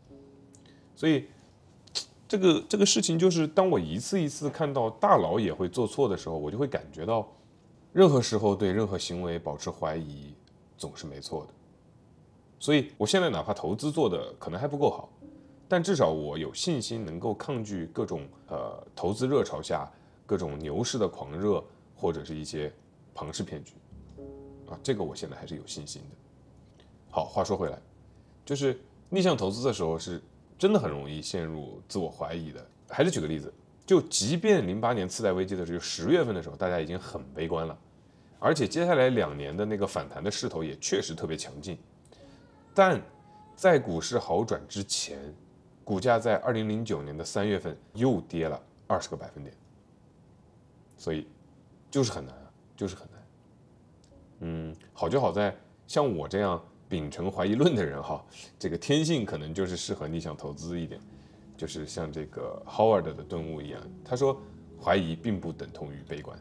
[0.95, 1.27] 所以。
[2.31, 7.27] 这个这个事情就是，当我一次一次看到大佬也会做错的时候，我就会感觉到，
[7.91, 10.35] 任何时候对任何行为保持怀疑
[10.77, 11.55] 总是没错的。
[12.59, 15.09] 所以，我现在哪怕投资做的可能还不够好，
[15.68, 19.88] 但至少我有信心能够抗拒各种呃投资热潮下
[20.26, 21.62] 各种牛市的狂热
[21.94, 22.72] 或者是一些
[23.14, 23.74] 庞氏骗局
[24.68, 26.16] 啊，这个我现在还是有信心的。
[27.11, 27.78] 好，话说回来，
[28.44, 30.20] 就是逆向投资的时候是。
[30.59, 32.66] 真的很容易陷入自我怀疑的。
[32.88, 33.54] 还是举个例子，
[33.87, 37.78] 就即便零八年次贷危机的时候，十月份的时候，大家已经很悲观了，
[38.40, 41.78] 而且接下来两年的那个反弹的势头也确实特别强劲。
[42.74, 43.00] 但
[43.54, 45.33] 在股市好转之前，
[45.88, 49.57] 股价在二零零九年的三月份又跌了二十个百分点，
[50.98, 51.27] 所以
[51.90, 53.22] 就是很难啊，就是很难。
[54.40, 56.62] 嗯，好就好在像我这样。
[56.90, 58.24] 秉承怀疑论的人哈，
[58.59, 60.98] 这个天性可能就是适合逆向投资一点，
[61.55, 64.40] 就是像这个 Howard 的顿悟一样，他说
[64.83, 66.38] 怀疑并不等同于悲观，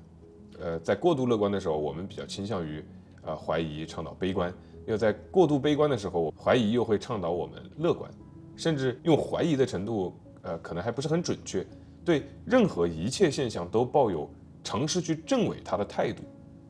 [0.58, 2.82] 呃，在过度乐观的时候，我们比较倾向于
[3.24, 4.50] 呃怀疑倡导悲观；
[4.86, 8.10] 又在过度悲观的时候，怀疑又会倡导我们乐观，
[8.58, 11.66] 甚至用怀疑的程度，呃，可能还不是很准确，
[12.04, 14.30] 对任何一切现象都抱有
[14.64, 16.24] 尝试去证伪它的态度。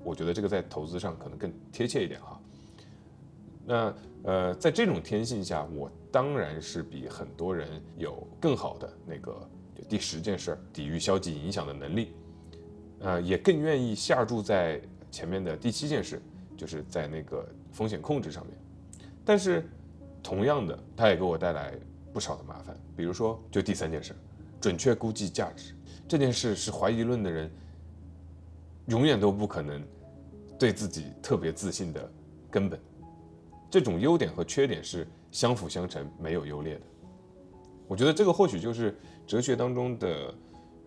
[0.04, 2.40] 我觉得这个在投资上可能更贴切一点哈。
[3.66, 9.50] 那呃，在这种天性下，我当然是比很多人有更好的那个
[9.90, 12.12] 第十件事抵御消极影响的能力，
[13.00, 16.22] 呃，也更愿意下注在前面的第七件事，
[16.58, 18.56] 就是在那个风险控制上面。
[19.24, 19.68] 但是，
[20.28, 21.74] 同样的，它也给我带来
[22.12, 22.78] 不少的麻烦。
[22.98, 24.14] 比如说，就第三件事，
[24.60, 25.74] 准确估计价值
[26.06, 27.50] 这件事，是怀疑论的人
[28.88, 29.82] 永远都不可能
[30.60, 32.12] 对自己特别自信的
[32.52, 32.78] 根本。
[33.72, 36.82] 这种优点和缺点是相辅相成，没有优劣的。
[37.88, 40.36] 我觉得这个或许就是哲学当中的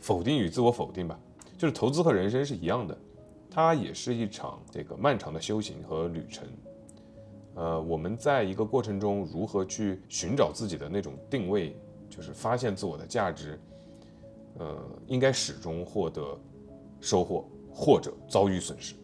[0.00, 1.18] 否定与自我否定吧。
[1.57, 2.94] 就是投资和人生是一样的，
[3.50, 6.46] 它也是一场这个漫长的修行和旅程。
[7.61, 11.77] 呃，我们在一个过程中如何去寻找自己的那种定位，
[12.09, 13.61] 就是发现自我的价值，
[14.59, 16.38] 呃，应该始终获得
[17.01, 18.94] 收获或者遭遇损失。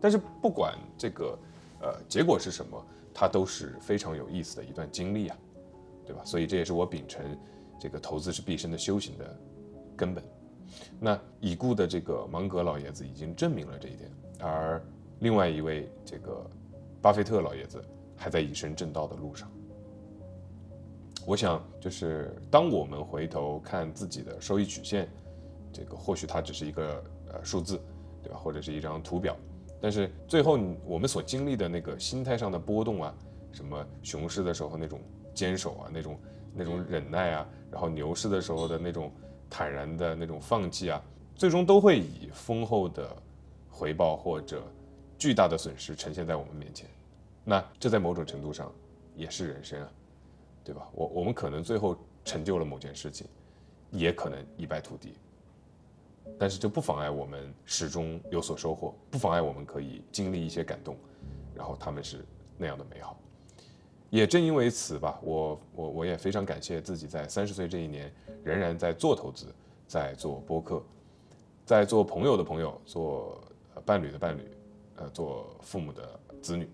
[0.00, 1.38] 但是不管这个。
[1.80, 2.86] 呃，结果是什么？
[3.14, 5.38] 它都是非常有意思的一段经历啊，
[6.04, 6.24] 对吧？
[6.24, 7.24] 所以这也是我秉承
[7.78, 9.38] 这个投资是毕生的修行的
[9.96, 10.24] 根本。
[10.98, 14.82] 那已故的这个芒格老爷子已经证明了这一点，而
[15.20, 16.50] 另外一位这个
[17.00, 17.82] 巴菲特老爷子
[18.16, 19.50] 还在以身正道的路上。
[21.26, 25.08] 我想，就是当我们回头看自己的收益曲线，
[25.72, 27.78] 这个或许它只是一个呃数字，
[28.22, 28.38] 对吧？
[28.38, 29.36] 或者是一张图表。
[29.80, 33.14] 但是最后，我们所经历的那个心态上的波动啊，
[33.52, 35.00] 什么熊市的时候那种
[35.34, 36.18] 坚守啊，那种
[36.54, 39.12] 那种忍耐啊，然后牛市的时候的那种
[39.50, 41.00] 坦然的那种放弃啊，
[41.34, 43.14] 最终都会以丰厚的
[43.70, 44.62] 回报或者
[45.18, 46.88] 巨大的损失呈现在我们面前。
[47.44, 48.72] 那这在某种程度上
[49.16, 49.90] 也是人生啊，
[50.62, 50.86] 对吧？
[50.92, 53.26] 我我们可能最后成就了某件事情，
[53.90, 55.14] 也可能一败涂地，
[56.38, 60.94] 但是这不妨碍我们始终有所收获，不妨碍我们可以经历一些感动，
[61.54, 62.24] 然后他们是
[62.56, 63.18] 那样的美好。
[64.10, 68.12] 也正因为此吧，我我我也非常感谢自己在三十岁这一年
[68.44, 69.46] 仍然在做投资，
[69.86, 70.82] 在做播客，
[71.64, 73.40] 在做朋友的朋友，做
[73.84, 74.50] 伴侣的伴侣，
[75.00, 76.68] 呃，做父母的子女，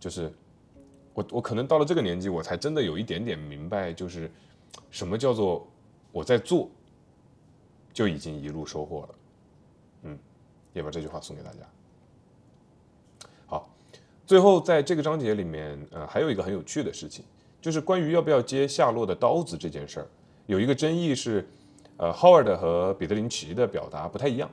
[0.00, 0.32] 就是
[1.12, 4.30] 我我可能到了这个年纪，我才真的有一点点明白，就是
[4.90, 5.66] 什么叫做
[6.10, 6.70] 我在做
[7.92, 9.14] 就已经一路收获了，
[10.04, 10.18] 嗯，
[10.72, 11.58] 也把这句话送给大家。
[13.46, 13.68] 好
[14.26, 17.22] 最后，在这个章节里面，呃，还有一个很有趣的事情，
[17.60, 20.08] 就是关于要不要接夏洛的刀子这件事儿，
[20.46, 21.46] 有一个争议是，
[21.98, 24.50] 呃，Howard 和彼得林奇的表达不太一样，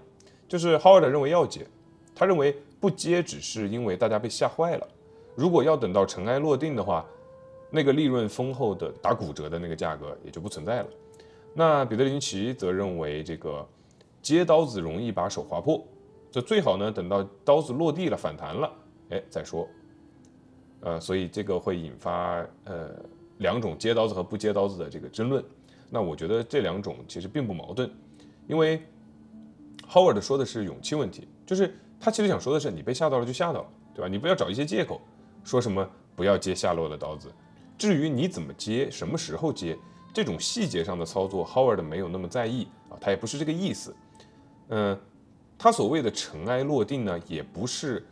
[0.49, 1.65] 就是 Howard 认为要接，
[2.13, 4.87] 他认为不接只是因为大家被吓坏了，
[5.35, 7.05] 如果要等到尘埃落定的话，
[7.69, 10.87] 那个利润丰厚的打骨折的那个价格也就不存在了。
[11.53, 13.67] 那彼得林奇则认为这个
[14.21, 15.83] 接刀子容易把手划破，
[16.31, 18.71] 这最好呢等到刀子落地了反弹了。
[19.09, 19.67] 哎，再说，
[20.81, 22.91] 呃，所以这个会引发呃
[23.39, 25.43] 两种接刀子和不接刀子的这个争论。
[25.89, 27.89] 那我觉得这两种其实并不矛盾，
[28.47, 28.81] 因为
[29.89, 34.07] Howard 说的是勇气问题，就是他其实想说的是你被吓到了就吓到了，对吧？
[34.07, 35.01] 你不要找一些借口，
[35.43, 37.31] 说什么不要接下落的刀子。
[37.77, 39.77] 至于你怎么接，什么时候接，
[40.13, 43.95] 这种细节上的操作，Howard 没有那么在意啊，他也不是这个意思。
[44.69, 44.97] 嗯，
[45.57, 48.05] 他所谓的尘埃落定呢，也不是。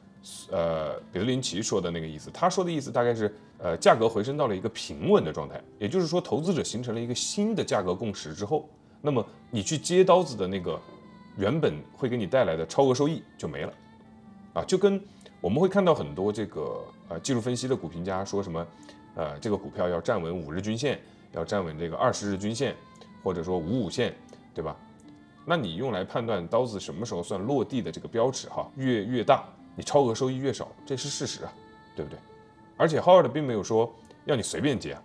[0.51, 8.67] 呃，彼得林奇说的那个意思，他说的意思大概是，呃，价格回升到了一个平稳的状态，也就是说，投资者形成了一个新的价格共识之后，
[9.01, 10.77] 那么你去接刀子的那个
[11.37, 13.73] 原本会给你带来的超额收益就没了，
[14.53, 15.01] 啊，就跟
[15.39, 18.67] 我们会看到很多这个呃技术分析的股评家说什么，
[19.15, 20.99] 呃，这个股票要站稳五日均线，
[21.31, 22.75] 要站稳这个二十日均线，
[23.23, 24.13] 或者说五五线，
[24.53, 24.75] 对吧？
[25.45, 29.45] 那你用来判断刀子什么时候算落地的这个标尺哈，越越大。
[29.75, 31.53] 你超额收益越少，这是事实啊，
[31.95, 32.17] 对不对？
[32.75, 33.93] 而且 Howard 并没有说
[34.25, 35.03] 要你随便接啊，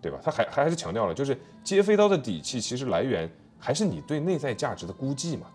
[0.00, 0.18] 对吧？
[0.24, 5.46] 他还还是强调了，就是接飞刀的底气其实来源还是你对内在价值的估计嘛，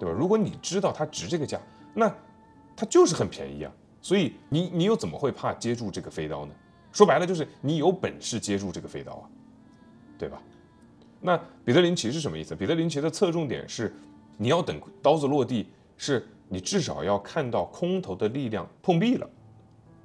[0.00, 0.16] 对吧？
[0.18, 1.60] 如果你知道它值这个价，
[1.94, 2.12] 那
[2.74, 6.52] 它就是很便宜啊，所以你你又怎么会怕接住这个飞刀呢？
[6.90, 9.30] 说白了就是你有本事接住这个飞刀啊，
[10.18, 10.42] 对吧？
[11.20, 12.56] 那彼得林奇是什么意思？
[12.56, 13.94] 彼得林奇的侧重点是
[14.36, 16.26] 你要等刀子落地是。
[16.52, 19.30] 你至少要看到空头的力量碰壁了，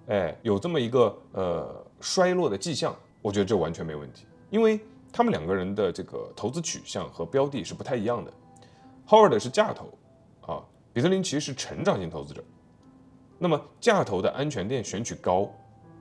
[0.10, 4.80] 哎，有这么一个呃衰落的迹象，我觉得这完全没问题，因为
[5.12, 8.32] 他们两个人的这个投资取向和标的是不太一样的。
[9.08, 9.90] Howard 是价投
[10.42, 10.64] 啊，
[10.94, 12.44] 比特林奇是成长型投资者。
[13.38, 15.50] 那么价投的安全垫选取高，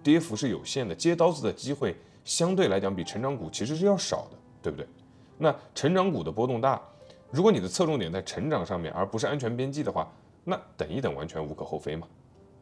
[0.03, 4.87] 跌幅是有限的，接刀子的机会相对来讲比成长股其实是要少的，对不对？
[5.37, 6.81] 那成长股的波动大，
[7.31, 10.11] 如果你的侧重点在成长上面，而不是安全边际的话。
[10.47, 12.07] 那等一等完全无可厚非嘛，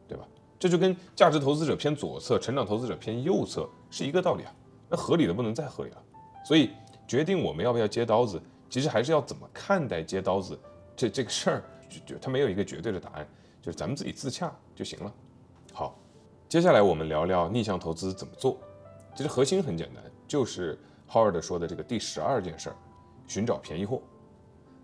[0.07, 0.25] 对吧？
[0.57, 4.55] 这就跟价值投资者偏左侧，成长投资者偏右侧是一个道理啊。
[4.89, 5.97] 那合理的不能再合理了。
[6.45, 6.71] 所以
[7.05, 8.41] 决定我们要不要接刀子，
[8.73, 10.57] 其实还是要怎么看待接刀子
[10.95, 13.27] 这这个事儿，就就它没有一个绝对的答案，
[13.61, 15.13] 就是咱们自己自洽就行了。
[15.71, 15.95] 好，
[16.49, 18.57] 接下来我们聊聊逆向投资怎么做。
[19.15, 20.75] 其实核心很简单，就是
[21.07, 22.75] Howard 说的这个第十二件事儿，
[23.27, 24.01] 寻找便宜货。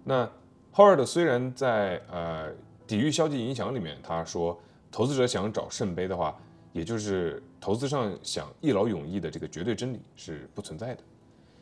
[0.04, 0.32] 那
[0.72, 2.54] Howard 虽然在呃。
[2.90, 4.60] 抵御消极影响里面，他说，
[4.92, 6.36] 投资者想找圣杯的话，
[6.72, 11.04] 也就是投资上想一劳永逸的这个绝对真理是不存在的。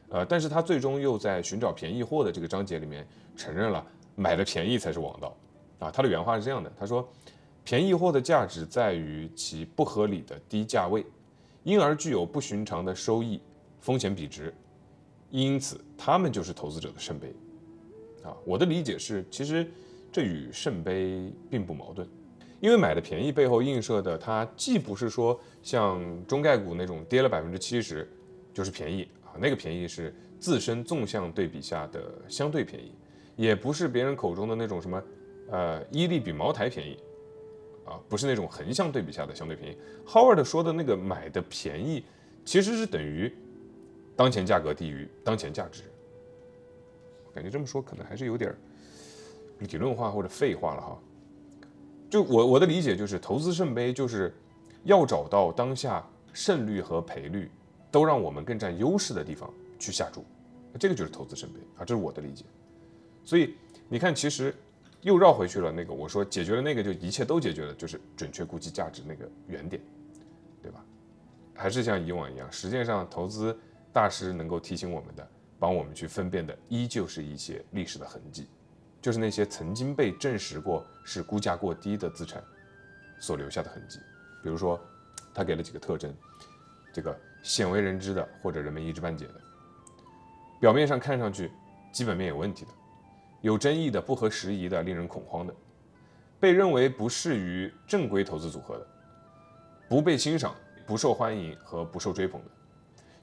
[0.10, 5.36] 呃，但是他最终又在寻找便宜货的这个章节里面承认了，买的便宜才是王道。
[5.80, 7.08] 啊，他的原话是这样的，他说，
[7.64, 11.06] 便宜货的价值在于其不合理的低价位，
[11.64, 13.42] 因而具有不寻常的收益，
[13.80, 14.54] 风险比值，
[15.30, 17.34] 因此他们就是投资者的圣杯。
[18.24, 19.70] 啊，我的理解是，其实。
[20.10, 22.08] 这与圣杯并不矛盾，
[22.60, 28.10] 因为买的便宜背后映射的，它既不是说像中概股那种跌了百分之七十
[28.52, 29.08] 就是便宜，
[29.40, 32.94] 那个便宜是自身纵向对比下的相对便宜，
[33.36, 35.04] 也不是别人口中的那种什么
[35.50, 36.98] 呃伊利比茅台便宜
[37.86, 39.78] 啊，不是那种横向对比下的相对便宜。
[40.06, 42.04] Howard 说的那个买的便宜，
[42.44, 43.34] 其实是等于
[44.16, 45.84] 当前价格低于当前价值，
[47.34, 48.56] 感觉这么说可能还是有点。
[49.60, 51.00] 理论化或者废话了哈，
[52.12, 54.32] 就我我的理解就是，投资圣杯就是
[54.84, 57.50] 要找到当下胜率和赔率
[57.98, 60.24] 都让我们更占优势的地方去下注，
[60.78, 62.46] 这个就是投资圣杯啊，这是我的理解。
[63.24, 63.56] 所以
[63.90, 64.54] 你看，其实
[65.02, 69.82] 又绕回去了那个我说解决了那个就一切都解决了，就是准确估计价值那个原点，
[70.62, 70.86] 对吧？
[71.56, 73.58] 还是像以往一样，实际上投资
[73.92, 75.28] 大师能够提醒我们的，
[75.58, 78.46] 帮我们去分辨的，依旧是一些历史的痕迹，
[79.02, 82.44] 就是那些曾经被证实过是估价过低的资产
[83.18, 83.98] 所留下的痕迹。
[84.44, 84.80] 比如说，
[85.34, 86.14] 他给了几个特征，
[86.94, 89.36] 这个鲜为人知的或者人们一知半解的，
[90.60, 91.50] 表面上看上去
[91.94, 92.72] 基本面有问题的，
[93.40, 95.56] 有争议的、不合时宜的、令人恐慌的，
[96.42, 98.86] 被认为不适于正规投资组合的。
[99.88, 100.54] 不被欣赏、
[100.86, 102.48] 不受欢迎和不受追捧的，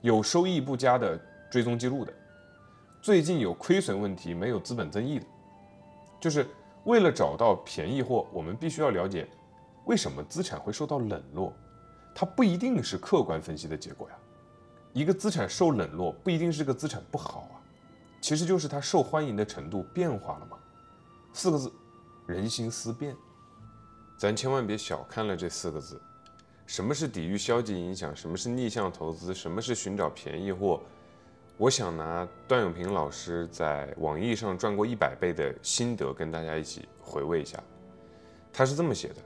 [0.01, 1.20] 有收益不佳的
[1.51, 2.12] 追踪记录的，
[3.03, 5.27] 最近有亏损问题、没有资本增益的，
[6.18, 6.47] 就是
[6.85, 9.29] 为了找到便宜货，我们必须要了解
[9.85, 11.53] 为什么资产会受到冷落，
[12.15, 14.17] 它不一定是客观分析的结果呀。
[14.93, 17.59] 一个资产受冷落不一定是个资产不好啊，
[18.21, 20.57] 其实就是它受欢迎的程度变化了嘛。
[21.33, 21.73] 四个字：
[22.27, 23.17] 人心思变。
[24.17, 26.01] 咱千万别小看了这四个字。
[26.65, 28.15] 什么是抵御消极影响？
[28.15, 29.35] 什么是逆向投资？
[29.35, 30.81] 什么是寻找便宜货？
[31.57, 37.62] 我想拿段永平老师在网易上赚过一百倍的心得跟大家一起回味一下。
[38.53, 39.17] 他是这么写的：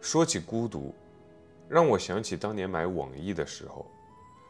[0.00, 0.94] 说起孤独，
[1.68, 3.86] 让我想起当年买网易的时候，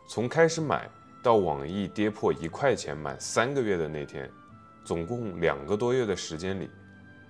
[0.09, 0.89] 从开始买
[1.23, 4.31] 到网易跌破一块钱满三个月的那天，
[4.85, 6.71] 总共两个多月的时间里，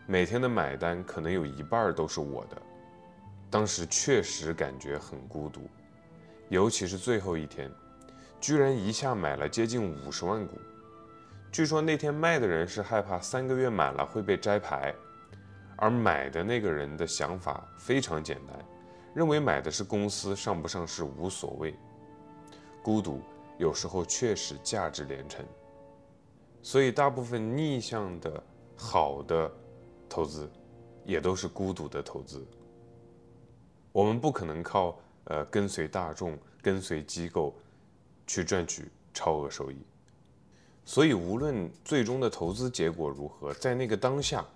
[0.07, 2.57] 每天的买单可能有一半都是我的。
[3.51, 5.63] 当时确实感觉很孤独，
[6.51, 7.71] 尤其是最后一天，
[8.39, 10.59] 居然一下买了接近五十万股。
[11.51, 14.95] 据说那天卖的人是害怕三个月满了会被摘牌，
[15.77, 18.55] 而买的那个人的想法非常简单，
[19.15, 21.75] 认为买的是公司上不上市无所谓。
[22.83, 23.21] 孤独
[23.59, 25.45] 有时候确实价值连城，
[26.63, 28.43] 所以大部分逆向的
[28.77, 29.51] 好的
[30.09, 30.51] 投资，
[31.05, 32.47] 也都是孤独的投资。
[33.93, 37.55] 我们不可能靠呃跟随大众、跟随机构
[38.27, 39.77] 去赚取超额收益，
[40.85, 44.47] 所以无论最终的投资结果如何，在那个当下，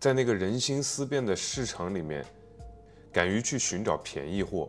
[0.00, 2.24] 在那个人心思变的市场里面，
[3.12, 4.68] 敢于去寻找便宜货，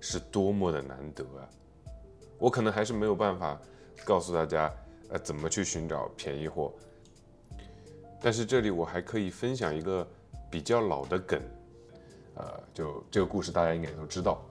[0.00, 1.48] 是多么的难得啊！
[2.38, 3.60] 我可能还是没有办法
[4.04, 4.72] 告诉大家
[5.10, 6.72] 呃怎么去寻找便宜货，
[8.20, 10.06] 但是这里我还可以分享一个
[10.50, 11.40] 比较老的梗。
[12.34, 14.42] 呃，就这个故事大家应该都知道，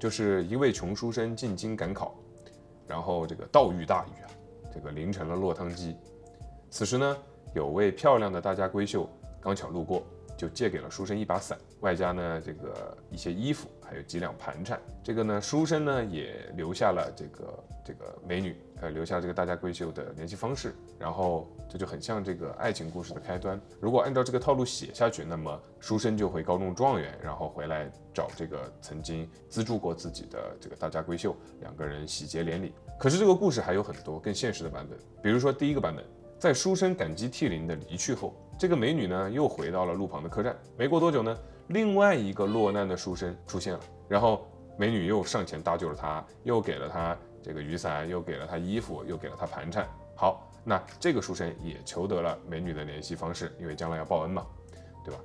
[0.00, 2.14] 就是一位穷书生进京赶考，
[2.88, 4.26] 然后这个盗遇大雨啊，
[4.74, 5.96] 这个淋成了落汤鸡。
[6.70, 7.16] 此时呢，
[7.54, 9.08] 有位漂亮的大家闺秀
[9.40, 10.02] 刚巧路过，
[10.44, 14.78] 就借给了书生一把伞，外加呢这个一些衣服，还有几两盘缠。
[15.02, 21.48] 这个呢，书生呢也留下了这个这个美女，呃，留下这个大家闺秀的联系方式，然后。
[21.66, 23.60] 这就很像这个爱情故事的开端。
[23.80, 32.72] 如果按照这个套路写下去，那么书生就会高中状元，然后回来找这个曾经资助过自己的这个大家闺秀，两个人喜结连理。
[32.96, 36.04] 可是这个故事还有很多更现实的版本，比如说第一个版本，
[36.38, 40.56] 在书生感激涕零的离去后，这个美女呢又回到了路旁的客栈。
[40.76, 41.36] 没过多久呢，
[41.68, 44.46] 另外一个落难的书生出现了，然后
[44.76, 49.86] 美女又上前搭救了他，又给了他这个雨伞，又给了他衣服，又给了他盘缠。
[50.14, 50.50] 好。
[50.66, 54.46] 那这个书生也求得了美女的联系方式，因为将来要报恩嘛，
[55.04, 55.20] 对吧？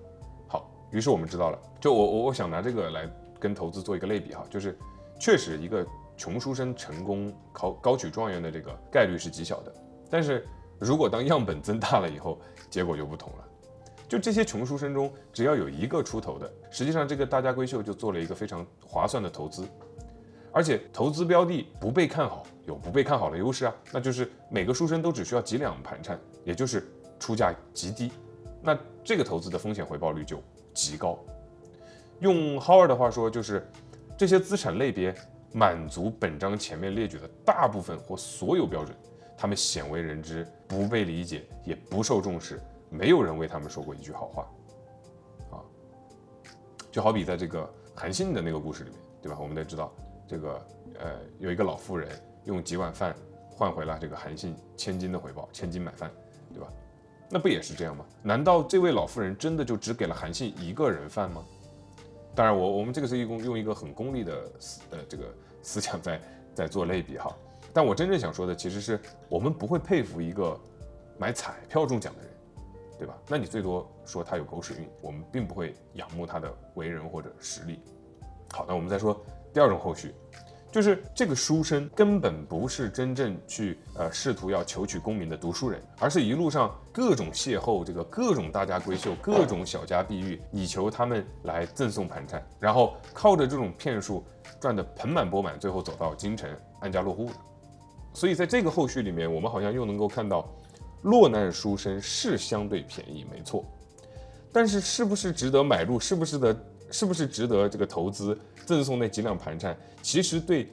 [0.49, 3.09] 好，于是我们知道了，就我我我想拿这个来
[3.39, 4.77] 跟投资做一个类比哈，就是
[5.17, 9.73] 确实一个穷书生成功考高举状元的这个概率是极小的，
[10.11, 10.45] 但是
[10.77, 12.37] 如果当样本增大了以后，
[12.69, 13.45] 结果就不同了。
[14.07, 19.67] 就这些穷书生中，只要有一个出头的，实际上这个大家闺秀就做了一个非常划算的投资。
[20.51, 26.87] 而且投资标的不被看好，有不被看好的优势啊，那就是每个书生都只需要几两盘缠，也就是
[27.19, 28.11] 出价极低，
[28.63, 30.41] 那这个投资的风险回报率就
[30.73, 31.19] 极高。
[32.19, 33.63] 用 Howard 的话说，就是
[34.17, 35.13] 这些资产类别
[35.53, 38.97] 满足本章前面列举的大部分或所有标准，
[39.39, 42.59] 他们鲜为人知，不被理解，也不受重视，
[42.89, 44.51] 没有人为他们说过一句好话。
[45.51, 45.63] 啊，
[46.91, 49.37] 就好比在这个韩信的那个故事里面，对吧？
[49.39, 49.93] 我们都知道。
[50.27, 50.67] 这个
[50.99, 52.09] 呃，有一个老妇人
[52.43, 53.15] 用几碗饭
[53.49, 56.11] 换回了这个韩信千金的回报，千金买饭，
[56.53, 56.67] 对吧？
[57.29, 58.05] 那不也是这样吗？
[58.21, 61.45] 难道这位老妇人真的就只给了韩信一个人饭吗？
[62.35, 66.21] 当然，我我们这个是一共用一个很功利的思呃这个思想在
[66.53, 67.33] 在做类比哈。
[67.73, 70.59] 但我真正想说的其实是我们不会佩服一个
[71.17, 72.31] 买彩票中奖的人，
[72.97, 73.17] 对吧？
[73.27, 77.79] 那你最多说他有狗屎运，我们并不会仰慕他的为人或者实力。
[78.51, 79.19] 好，那我们再说。
[79.53, 80.13] 第二种后续，
[80.71, 94.23] 就是这个书生根本不是真正去呃试图要求取功名的读书人，而是一路上各种邂逅，这个各种大家闺秀，各种小家碧玉，以求他们来赠送盘缠，然后靠着这种骗术
[94.59, 96.47] 赚得盆满钵满，最后走到京城
[96.79, 97.33] 安家落户的。
[98.19, 100.45] 所以在这个后续里面，我们好像又能够看到，
[101.03, 103.63] 落难书生是相对便宜，没错，
[104.51, 106.53] 但是是不是值得买入，是不是的，
[106.91, 108.37] 是不是值得这个投资？
[108.65, 110.67] 赠送那几两盘缠，其实对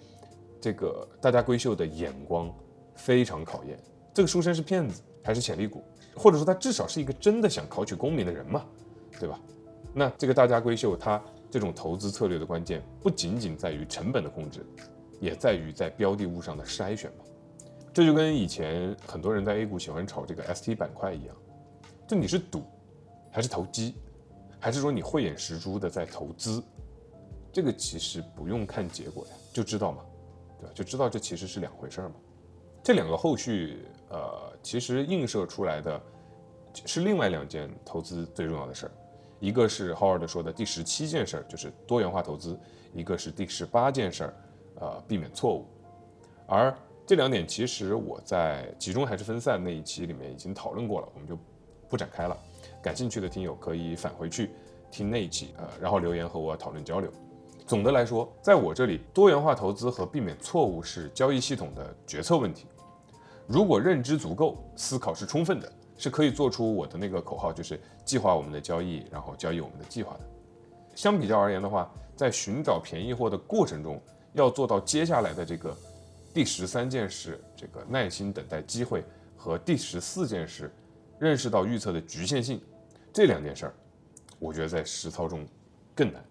[0.61, 2.53] 这个大家闺秀的眼光
[2.97, 3.79] 非常考验。
[4.13, 5.85] 这个书生是骗子还是潜力股，
[6.17, 8.65] 或者说他至少是一个真的想考取功名的人嘛，
[9.21, 9.39] 对吧？
[9.95, 14.67] 那这个大家闺秀，他这种投资策略的关键不仅仅在于成本的控制，
[15.21, 17.25] 也在于在标的物上的筛选嘛。
[17.97, 21.35] 这就跟以前很多人在 A 股喜欢炒这个 ST 板块一样，
[22.07, 22.63] 就你是赌
[23.33, 23.95] 还是投机，
[24.61, 26.63] 还是说你慧眼识珠的在投资？
[27.51, 30.03] 这个其实不用看结果呀，就知道嘛，
[30.61, 30.73] 对吧？
[30.75, 32.17] 就知道这其实是两回事儿嘛。
[32.83, 33.79] 这两个后续，
[34.11, 35.99] 呃，其实映射出来的
[36.85, 38.93] 是另外两件投资最重要的事儿，
[39.41, 42.59] 一个是 Howard 说的第十七件事儿，就是多元化投资；
[42.93, 44.35] 一个是第十八件事儿，
[44.81, 45.65] 呃，避免错误。
[46.47, 46.77] 而
[47.07, 51.39] 这两点其实我在集中还是分散那一期里面已经讨论过了，我们就
[51.89, 52.37] 不展开了。
[52.83, 54.51] 感兴趣的听友可以返回去
[54.91, 57.09] 听那一期，呃，然后留言和我讨论交流。
[57.65, 62.67] 总的来说，在我这里，多元化投资和避免错误是交易系统的决策问题。
[63.47, 70.21] 如果认知足够，思考是充分的，是可以做出我的那个口号，就是计划我们的交易，然后交易我们的计划的。
[70.97, 74.01] 相比较而言的话，在寻找便宜货的过程中，
[74.33, 75.77] 要做到接下来的这个
[76.37, 79.03] 第十三件事，这个耐心等待机会，
[79.39, 80.71] 和第十四件事，
[81.19, 82.61] 认识到预测的局限性，
[83.11, 83.75] 这两件事儿，
[84.39, 85.49] 我觉得在实操中
[85.95, 86.23] 更难。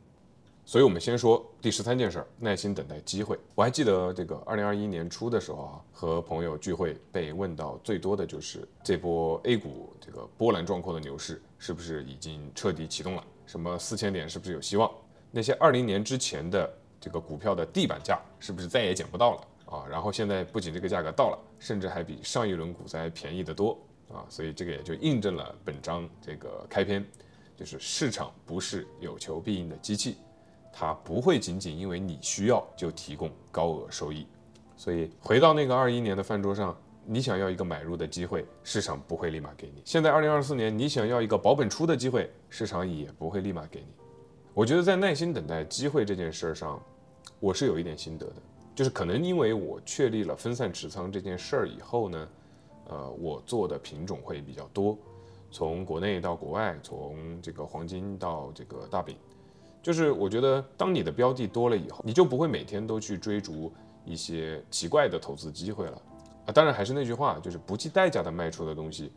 [0.64, 3.40] 所以，我们先说第十三件事儿：耐心等待机会。
[3.56, 13.24] 我还记得这个二零二一年初的时候啊，和朋友聚会，被问到最多的就是这波 A 股这个波澜壮阔的牛市是不是已经彻底启动了？
[13.48, 14.88] 什么四千点是不是有希望？
[15.32, 19.48] 那些二零年之前的这个股票的地板价是不是再也捡不到了
[19.78, 19.86] 啊？
[19.90, 23.78] 然后现在不仅这个价格到了，甚至还比上一轮股灾便宜得多
[24.14, 24.26] 啊！
[24.30, 27.06] 所以这个也就印证了本章这个开篇，
[27.58, 30.18] 就是市场不是有求必应的机器。
[30.78, 34.28] 它不会仅仅因为你需要就提供高额收益，
[34.76, 39.82] 所以回到那个二一年的饭桌上，你想要一个买入的机会，市场不会立马给你。
[39.86, 43.88] 现在二零二四年，你想要一个保本出的机会，市场也不会立马给你。
[44.54, 46.78] 我觉得在耐心等待机会这件事上，
[47.40, 48.36] 我是有一点心得的，
[48.76, 52.28] 就是可能因为我确立了分散持仓这件事儿以后呢，
[52.90, 54.98] 呃，我做的品种会比较多，
[55.50, 59.16] 从国内到国外，从这个黄金到这个大饼。
[59.82, 63.72] 就是我觉得，当你的标的多了以后，你就不会每天都去追逐
[64.04, 66.02] 一些奇怪的投资机会了
[66.48, 66.52] 啊！
[66.52, 69.12] 当然还是那句话，就是不计代价的卖出的东西，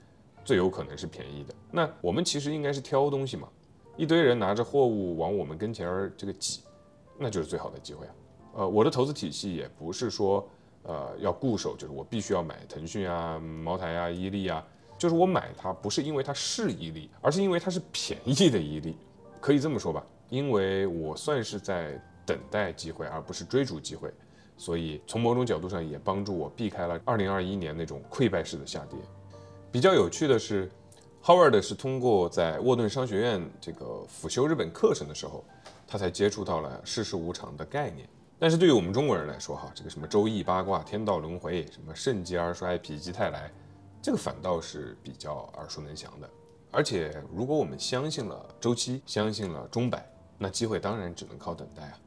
[0.45, 1.55] 最有可能是便宜的。
[1.71, 3.49] 那我们其实应该是挑东西嘛，
[3.97, 6.61] 一堆人拿着货物往我们跟前儿这个挤，
[7.19, 8.15] 那就是最好的机会啊！
[8.59, 10.45] 呃，我的投资体系也不是说，
[10.83, 14.67] 呃，要固守，就是我必须要买腾讯啊、茅台啊、伊利啊，
[14.99, 18.97] 就是我买它不是因为它是伊利，而是因为它是便宜的伊利，
[19.41, 20.05] 可以这么说吧。
[20.29, 24.13] 因为我算是在等待机会，而不是追逐机会，
[24.57, 28.99] 所以从某种角度上也帮助我避开了2021年那种溃败式的下跌。
[29.71, 30.69] 比较有趣的是
[31.23, 35.45] ，Howard 是通过在沃顿商学院这个辅修日本课程的时候，
[35.87, 38.09] 他才接触到了世事无常的概念。
[38.39, 43.51] 但是对于我们中国人来说，哈，这个什么周易八卦、天道轮回，什么盛极而衰、否极泰来，
[44.01, 46.31] 这个反倒是比较耳熟能详的。
[46.71, 50.09] 而且如果我们相信了周期，相信了钟摆。
[50.41, 51.99] 那机会当然只能靠等待啊，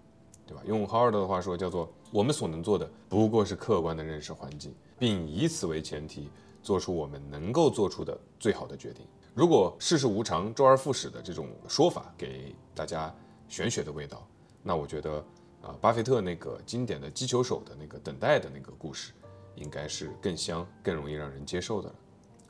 [0.47, 0.63] 对吧？
[0.65, 6.29] 用 Howard 的话说，叫做我们所能做的不过是客观的认识环境，并以此为前提，
[6.63, 9.05] 做出我们能够做出的最好的决定。
[9.34, 13.13] 如果世事无常、周而复始的这种说法给大家
[13.49, 14.25] 玄学的味道，
[14.63, 15.21] 那我觉得
[15.62, 19.14] 啊，巴菲特那个经典的击球手的那个等待的那个故事，
[19.55, 21.93] 应该是更香、更容易让人接受的。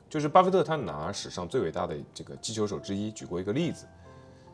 [0.08, 3.86] 就是巴菲特他拿史上最伟大的这个击球手之一举过一个例子，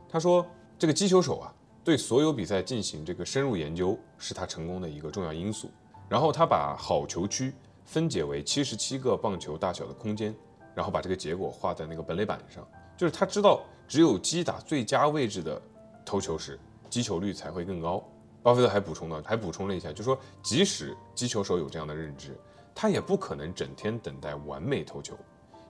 [0.09, 0.47] 他说。
[0.81, 1.53] 这个击球手啊，
[1.83, 5.69] 对所有比赛进行这个深入研究，是他成功的一个重要因素。
[6.09, 7.53] 然后他把好球区
[7.85, 10.33] 分解为七十七个棒球大小的空间，
[10.73, 12.65] 然后把这个结果画在那个本垒板上。
[12.97, 15.61] 就是他知道，只有击打最佳位置的
[16.05, 16.57] 投球时，
[16.89, 18.09] 击球率才会更高。
[18.49, 22.35] 巴菲特还补充了，还补充了一下，就说即使击球手有这样的认知，
[22.75, 25.15] 他也不可能整天等待完美投球，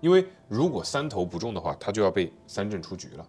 [0.00, 3.26] 因为如果三投不中的话，他就要被三振出局了。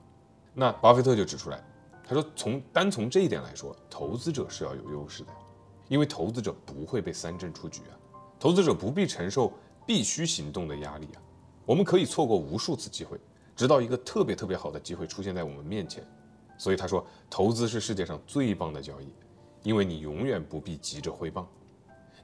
[0.53, 1.63] 那巴菲特就指出来，
[2.07, 5.31] 他说从单从这一点来说，投资者是要有优势的，
[5.87, 7.97] 因为投资者不会被三振出局啊，
[8.39, 9.51] 投资者不必承受
[9.83, 11.21] 必须行动的压力啊。
[11.65, 13.19] 我们可以错过无数次机会，
[13.55, 16.05] 直到一个特别特别好的机会出现在我们面前。
[16.55, 19.07] 所以他说，投资是世界上最棒的交易，
[19.63, 21.47] 因为你永远不必急着挥棒，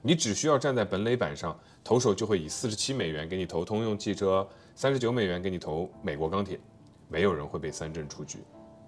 [0.01, 6.59] 你只需要站在本垒板上，投手就会以四十七美元给你投通用汽车，三十九美元给你投美国钢铁，
[7.09, 8.39] 没有人会被三振出局。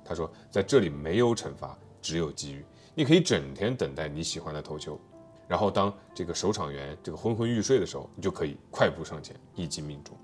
[0.03, 2.63] 他说，在这里没有惩罚，只有机遇，
[2.95, 4.97] 你可以整天等待你喜欢的投球，
[5.47, 10.15] 然后当这个守场员这个昏昏欲睡的时候，你就可以快步上前，一击命中。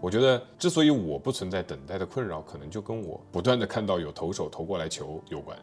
[0.00, 5.56] 我觉得，之所以我不存在等待的困扰，可能就跟我不断的看到有投手投过来球有关。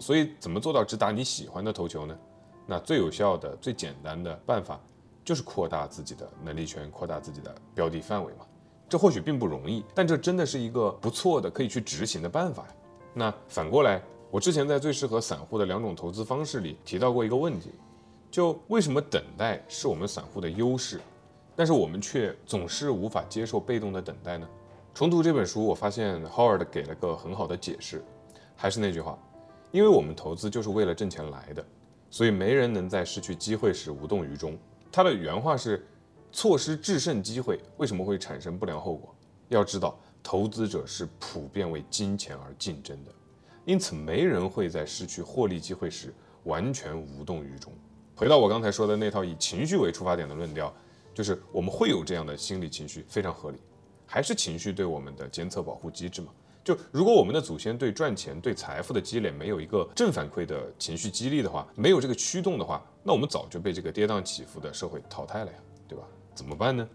[0.00, 2.18] 所以，怎么做到只打你喜欢的投球呢？
[2.66, 4.80] 那最有效的、最简单的办法，
[5.24, 8.46] 就是扩大自己的能力圈，扩大自己的标的范围嘛。
[8.88, 12.74] 这或许并不容易，但这真的是一个不错的可以去执行的办法呀。
[13.12, 17.70] 那反过来，我之前在最适合散户的两种投资方式里提到过一个问题，
[18.30, 21.00] 就为什么等待是我们散户的优势？
[21.54, 24.48] 但是我们却总是无法接受被动的等待呢？
[24.94, 28.02] 重读这本书，我发现 Howard 给了个很好的解释。
[28.56, 29.18] 还是那句话，
[29.70, 31.64] 因为我们投资就是为了挣钱来的，
[32.10, 34.58] 所以没人能在失去机会时无动于衷。
[34.90, 35.86] 他的原话是：
[36.32, 39.14] 错失制胜机会为什么会产生不良后果？
[39.48, 43.12] 要知道，投资者是普遍为金钱而竞争的，
[43.64, 46.12] 因此没人会在失去获利机会时
[46.44, 47.72] 完全无动于衷。
[48.14, 50.72] 回到我刚才说的那套以情绪为出发点的论调。
[51.12, 53.58] 就是我们会有这样的心理情绪，非常合理，
[54.06, 56.28] 还是情绪对我们的监测保护机制嘛？
[56.62, 65.58] 就如果我们的祖先对赚钱、对财富的积累没有一个正反馈的情绪激励的话，没有这个驱动的话，那我们早就被这个跌宕起伏的社会淘汰了呀，
[65.88, 66.04] 对吧？
[66.34, 66.86] 怎么办呢？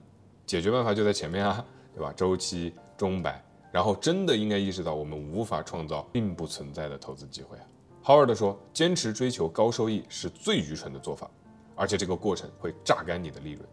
[0.46, 2.14] 解决办法就在前面啊，对吧？
[2.16, 7.64] 周期钟摆，然后真的应该意识到我们无法创造并不存在的投资机会啊。
[8.04, 11.28] Howard 说，坚持追求高收益是最愚蠢的做法，
[11.76, 13.68] 而且这个过程会榨干你的利润。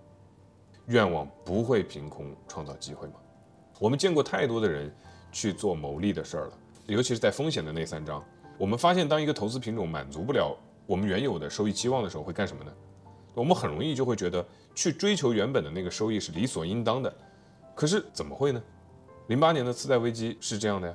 [0.86, 3.14] 愿望不会凭空创造机会吗？
[3.78, 4.90] 我们见过太多的人
[5.32, 6.52] 去做牟利的事儿了，
[6.86, 8.22] 尤其是在风险的那三章。
[8.58, 10.56] 我们发现，当一个投资品种满足不了
[10.86, 12.72] 我们原有的收益期望的时候，会干什么呢？
[13.34, 17.12] 我们很容易就会觉得去追求原本的那个收益是理所应当的。
[17.74, 18.62] 可是怎么会呢？
[19.28, 20.94] 零八年的次贷危机是这样的呀，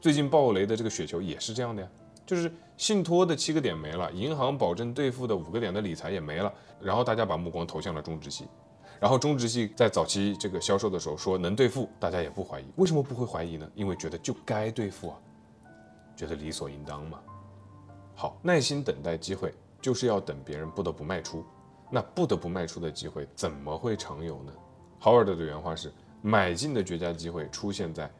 [0.00, 1.88] 最近暴雷的这个雪球也是这样的呀，
[2.24, 6.50] 就是信托的七个点没了，银行保证兑付的五个点的理财也没了，
[6.80, 8.46] 然后大家把目光投向了中植系。
[9.00, 12.64] 然后中植系在早期这个销售的时候说能兑付，大家也不怀疑。
[12.76, 13.70] 为什么不会怀疑呢？
[13.74, 15.16] 因为觉得就该兑付啊，
[16.16, 17.20] 觉得理所应当嘛。
[18.14, 21.44] 好，耐心等待机会，就是要等别人不得不卖出。
[21.90, 24.52] 那不得不卖出的机会怎么会常有呢
[25.00, 28.10] ？Howard 的原话是：买进的绝佳机会出现在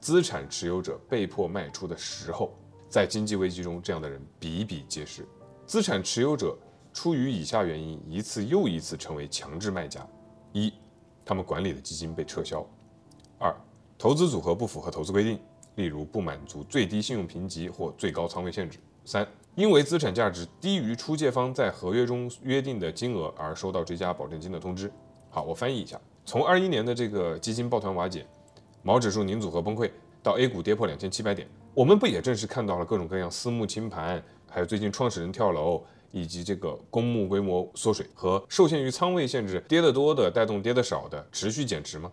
[0.00, 2.52] 资产持有者被迫卖出的时候。
[2.88, 5.26] 在经济危机中，这样的人比比皆是。
[5.64, 6.54] 资产持有者
[6.92, 10.06] 出于以下原因，一次又一次成为强制卖家。
[10.52, 10.72] 一，
[11.24, 12.64] 他们管理的基金被撤销；
[13.38, 13.54] 二，
[13.98, 15.38] 投资组合不符合投资规定，
[15.76, 24.92] 例如不满足最低信用评级或最高仓位限制；三，因为资产价值低于出借方在合约中约定的金额而收到追加保证金的通知。
[25.30, 28.26] 好，我翻译一下：从二一年的这个基金抱团瓦解，
[28.82, 29.90] 毛指数拧组合崩溃，
[30.22, 35.82] 到 A 股跌破两千七百点，我们不也正是看到了各种各样私募清盘，还有最近创始人跳楼？
[36.12, 42.12] 以及这个公募规模缩水和受限于仓位限制，跌得多的带动跌得少的持续减持吗？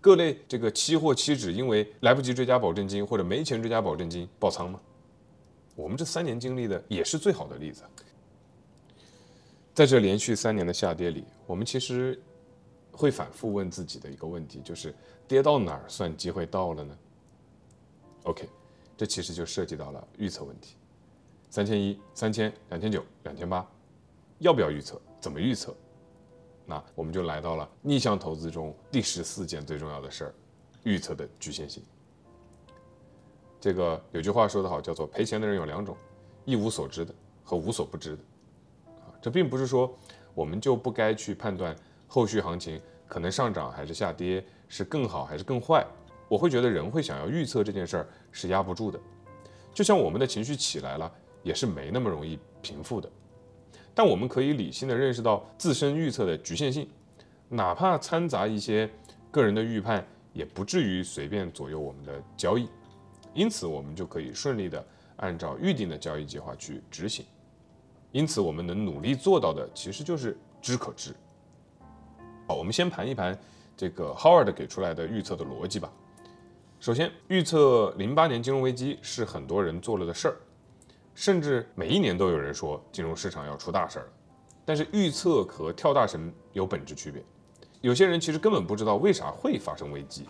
[0.00, 4.80] 各类这个期货期指因为来不及追加保证金或者没钱追加保证金爆仓吗？
[5.74, 7.82] 我们这三年经历的也是最好的例子。
[9.72, 12.20] 在这连续三年的下跌里，我们其实
[12.92, 14.94] 会反复问自己的一个问题，就是
[15.26, 16.98] 跌到哪儿算机会到了呢
[18.22, 18.48] ？OK，
[18.96, 20.76] 这其实就涉及到了预测问题。
[21.54, 23.64] 三千一、三千、两千九、两千八，
[24.40, 25.00] 要不要预测？
[25.20, 25.72] 怎么预测？
[26.66, 30.34] 那我们就来到了逆向投资中第十四件最重要的事儿——
[30.82, 31.80] 预测的局限性。
[33.60, 35.96] 这个有句话说得好，叫做赔钱的人有两种：
[36.44, 38.22] 一无所知的和无所不知的。
[39.06, 39.96] 啊，这并不是说
[40.34, 41.72] 我们就不该去判断
[42.08, 45.86] 后续行情可能上涨还是下跌，是更好还是更坏。
[46.28, 48.98] 我会觉得人会想要预测这件事儿是压不住的，
[49.72, 51.08] 就像我们的情绪起来了。
[51.44, 53.08] 也是没那么容易平复的，
[53.94, 56.88] 但我们可以理性的认识到自身预测的局限性，
[57.48, 58.90] 哪怕掺杂一些
[59.30, 62.66] 个人的预判，也不至于随便左右我们的交易，
[63.34, 64.84] 因此我们就可以顺利的
[65.16, 67.24] 按照预定的交易计划去执行。
[68.10, 71.14] 因此，我们能努力做到的其实就是知可知。
[72.48, 73.38] 好，我们先盘一盘
[73.76, 75.92] 这个 Howard 给出来的预测的逻辑吧。
[76.78, 80.36] 首先，预测零八年金融危机是很多人做了的事儿。
[81.14, 84.08] 甚至每一年都有人说金融市场要出大事儿了。
[84.64, 87.22] 但是预测和跳大神有本质区别，
[87.82, 90.26] 有些人其实根本不知道为啥会发生危机，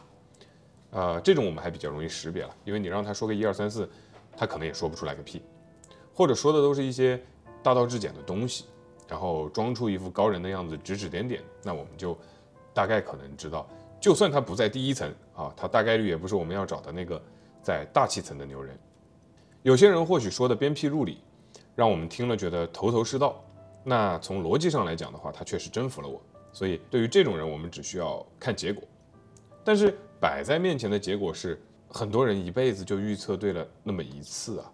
[0.90, 3.88] 呃，这种我们还比较容易识别了，因为你让他说个一二三四，
[4.36, 5.40] 他可能也说不出来个屁，
[6.12, 7.22] 或者说的都是一些
[7.62, 8.64] 大道至简的东西，
[9.06, 12.18] 然后装出一副高人的样子指指点点，那我们就
[12.72, 13.68] 大概可能知道，
[14.00, 17.22] 就算他不在第一层啊，他大概率也不是我们要找的那个
[17.62, 18.76] 在大气层的牛人。
[19.64, 21.22] 有些人或许说的鞭辟入里，
[21.74, 23.42] 让我们听了觉得头头是道。
[23.82, 26.20] 那从逻辑上来讲的话，他确实征服了我。
[26.52, 28.84] 所以对于这种人，我们只需要看结果。
[29.64, 31.58] 但是摆在面前的结果是，
[31.88, 34.70] 很多人一辈子就预测对了那么一次啊。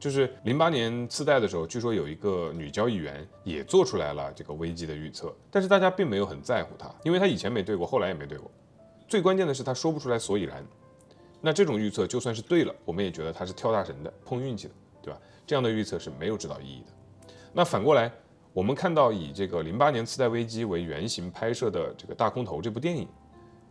[0.00, 8.50] 就是零八年次贷的时候，据说有一个女交易员也做出来了这个危机的预测，但是大家并没有很在乎她，因为她以前没对过，后来也没对过。
[9.06, 10.66] 最关键的是她说不出来所以然。
[11.46, 15.20] 那这种预测就算是对了，我们也觉得他是跳大神的、碰运气的，对吧？
[15.46, 16.92] 这样的预测是没有指导意义的。
[17.52, 18.10] 那反过来。
[18.56, 23.06] 我们看到以这个零八年次贷危机为原型拍摄的这个大空头这部电影，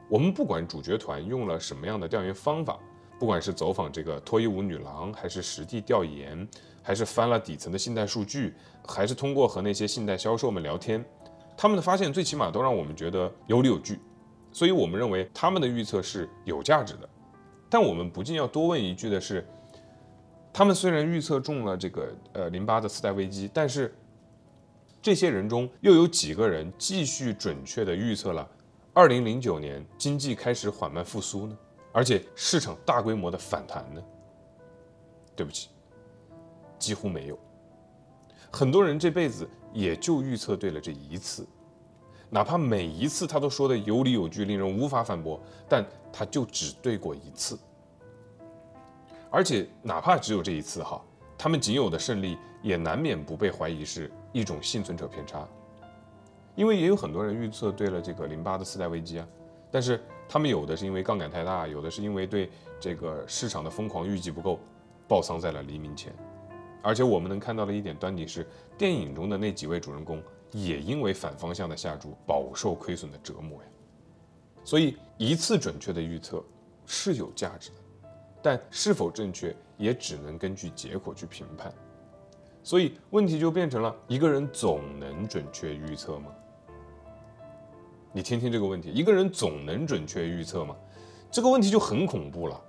[0.08, 2.78] 我们不管主角团用了什么样的调研方法，
[3.20, 6.48] 不管是走访这个脱衣舞女郎，还是实地调研，
[6.84, 8.54] 还是翻了底层的信贷数据，
[8.88, 11.04] 还是通过和那些信贷销售们聊天，
[11.58, 14.00] 他们的发现最起码都让我们觉得有理有据，
[14.52, 17.10] 所以我们认为他们的预测是有价值的。
[17.70, 19.46] 但我们不禁要多问一句的是，
[20.54, 23.94] 他们虽然预测中了这个呃零八的次贷危机，但是。
[25.02, 28.50] 这些人中又有几个人继续准确的预测了
[28.96, 31.56] 2009年经济开始缓慢复苏呢？
[31.92, 34.04] 而且市场大规模的反弹呢？
[35.36, 35.70] 对不起，
[36.80, 37.38] 几乎没有。
[38.52, 41.46] 很多人这辈子也就预测对了这一次，
[42.30, 47.58] 哪怕每一次他都说的有理有据，令人无法反驳，但他就只对过一次。
[49.30, 51.02] 而且哪怕只有这一次哈，
[51.38, 54.12] 他们仅有的胜利也难免不被怀疑是。
[54.34, 55.48] 一种幸存者偏差，
[56.56, 59.26] 因为也有很多人预测对了这个零八的次贷危机啊，
[59.72, 64.60] 但是他们有的是因为杠杆太大，有的是因为对这个市场的疯狂预计不够，
[65.08, 66.14] 爆仓在了黎明前。
[66.82, 68.46] 而且我们能看到的一点端倪是，
[68.78, 70.22] 电影中的那几位主人公
[70.56, 73.70] 也因为反方向的下注饱受亏损的折磨呀。
[74.64, 76.42] 所以一次准确的预测
[76.86, 78.10] 是有价值的，
[78.42, 81.74] 但是否正确也只能根据结果去评判。
[82.64, 86.32] 所以问题就变成了一个人总能准确预测吗？
[88.14, 90.74] 你听听这个问题，一个人总能准确预测吗？
[91.30, 92.60] 这个问题就很恐怖了。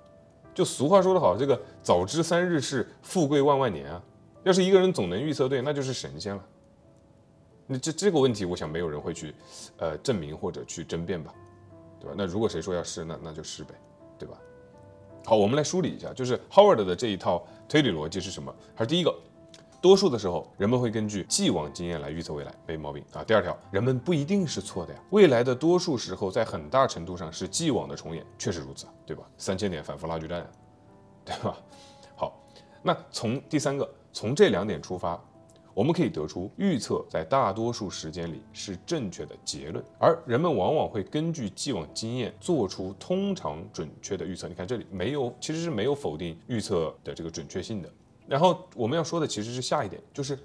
[0.53, 4.03] 就俗话说得好，这个早知三日是，富贵万万年啊。
[4.43, 6.45] 要是一个人总能预测对，那就是神仙了。
[7.67, 9.35] 那这这个问题，我想没有人会去，
[9.77, 11.33] 呃，证明或者去争辩吧，
[11.99, 12.15] 对吧？
[12.17, 13.75] 那如果谁说要是，那那就是呗，
[14.17, 14.37] 对吧？
[15.25, 18.55] 好，我们来梳理一下，就是 Howard 的这一套推理逻辑是什么？
[18.73, 19.13] 还是第一个。
[19.79, 23.23] 多数的时候，人们会根据既往经验来预测未来，没毛病啊。
[23.23, 24.99] 第二条，人们不一定是错的呀。
[25.11, 29.23] 未来的多数时候，在很大程度上是既往的重演，确实如此，对吧？
[29.37, 30.49] 三千点反复拉锯战，
[31.23, 31.57] 对吧？
[32.15, 32.41] 好，
[32.81, 35.23] 那从第三个，从这两点出发，
[35.77, 44.47] 我们可以得出预测在大多数时间里是正确的结论，而人们往往会根据既往经验做出通常准确的预测。
[44.47, 47.87] 你看这里没有，其实是没有否定预测的这个准确性的。
[48.27, 50.39] 然后我们要说的其实是下一点，就是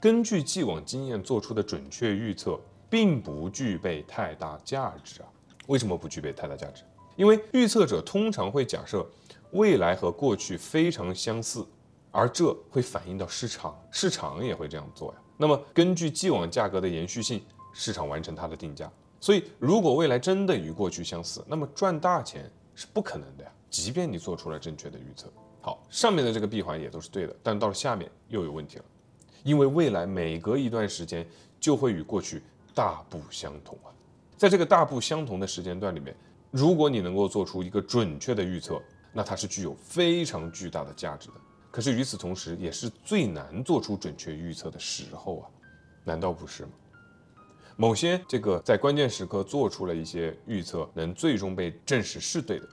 [0.00, 2.56] 根据既往经验做出的准确预测，
[2.88, 5.28] 并不具备太大价值啊。
[5.66, 6.84] 为什么不具备太大价值？
[7.16, 9.04] 因为预测者通常会假设
[9.50, 11.66] 未来和过去非常相似，
[12.10, 15.18] 而这会反映到市场，市场也会这样做呀。
[15.36, 17.42] 那么根据既往价格的延续性，
[17.72, 18.90] 市场完成它的定价。
[19.20, 23.50] 所以如果未来真的与过去相似，那么赚大钱是不可能的呀。
[23.70, 25.30] 即便你做出了正确的预测。
[25.60, 28.84] 好，上面的这个闭环也都是对的，但到了下面又有问题了，
[29.42, 31.26] 因为未来每隔一段时间
[31.60, 32.42] 就会与过去
[32.74, 33.90] 大不相同啊。
[34.36, 36.16] 在这个大不相同的时间段里面，
[36.50, 38.80] 如果你能够做出一个准确的预测，
[39.12, 41.34] 那它是具有非常巨大的价值的。
[41.70, 45.44] 可是与此同时，也是最难做出准确预测的时候啊，
[46.04, 46.70] 难道不是吗？
[47.76, 52.68] 某些这个在关键时刻做出了一些预测，能最终被证实是对的。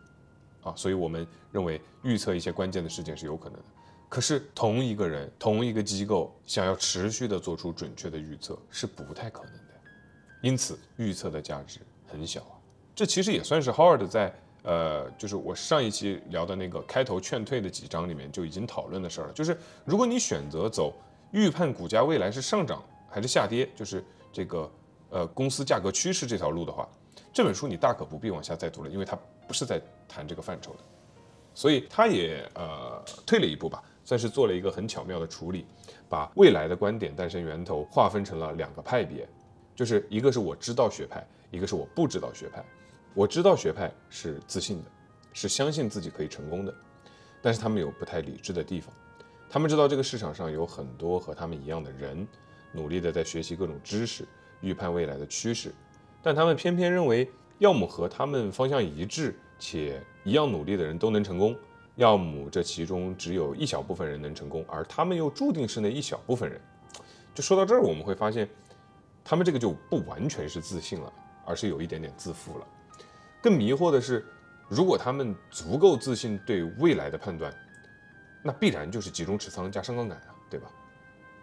[0.64, 3.66] 啊，所以我们认为预测一些关键的事件是有可能的。
[4.10, 9.74] 可是同一个人、同一个机构想要持续的做出准确的预测是不太可能的，
[10.42, 12.58] 因此预测的价值很小啊。
[12.96, 14.34] 这其实也算是 Howard 在
[14.66, 19.34] 呃，就是我上一期聊的那个开头劝退的几章里面就已经讨论的事儿了。
[19.34, 20.94] 就是如果你选择走
[21.32, 24.04] 预判股价未来是上涨还是下跌，就是
[24.34, 24.72] 这个
[25.10, 26.90] 呃公司价格趋势这条路的话，
[27.32, 29.16] 这本书你大可不必往下再读了，因为它
[29.48, 30.80] 不是在谈这个范畴的，
[31.54, 35.68] 所以他也呃退了一步吧，算是做了一个很巧妙的处理，
[36.10, 39.28] 把未来的观点诞生源头划分成了两个派别，
[39.76, 42.66] 就是一个是我知道学派，一个是我不知道学派。
[43.16, 44.92] 我知道学派是自信的，
[45.32, 46.76] 是相信自己可以成功的，
[47.42, 48.94] 但是他们有不太理智的地方。
[49.50, 52.28] 他们知道这个市场上有很多和他们一样的人，
[52.74, 54.28] 努力的在学习各种知识，
[54.60, 55.74] 预判未来的趋势，
[56.22, 61.56] 但他们偏偏认为，要么和他们方向一致且一样努力的人都能成功，
[61.96, 66.60] 要么这其中只有一小部分人能成功，而他们又注定是那一小部分人。
[67.34, 68.50] 就说到这儿，我们会发现，
[69.24, 71.14] 他们这个就不完全是自信了，
[71.46, 72.68] 而是有一点点自负了。
[73.46, 74.26] 更迷惑的是，
[74.68, 77.56] 如果他们足够自信对未来的判断，
[78.42, 80.68] 那必然就是集中持仓加上杠杆啊，对吧？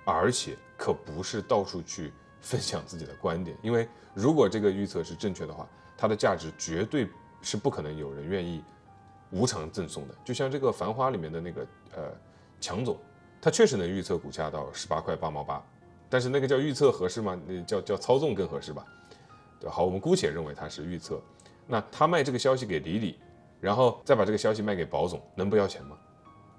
[0.05, 5.65] 而且可不是到处去分享自己的观点，因为如果这个预测是正确的话，
[5.97, 7.09] 它的价值绝对
[7.41, 8.65] 是不可能有人愿意
[9.31, 10.15] 无偿赠送的。
[10.25, 12.13] 就像这个《繁花》里面的那个呃
[12.61, 12.99] 强总，
[13.41, 15.65] 他确实能预测股价到十八块八毛八，
[16.11, 17.41] 但是那个叫预测合适吗？
[17.47, 18.85] 那叫叫操纵更合适吧？
[19.61, 21.23] 对，好，我们姑且认为它是预测。
[21.67, 23.19] 那他卖这个消息给李李，
[23.61, 25.97] 然后再把这个消息卖给保总，能不要钱吗？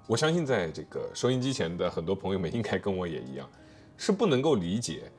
[0.06, 3.48] 我相信在这个收音机前的很多朋友们应该跟我也一样，
[3.96, 5.10] 是不能够理解，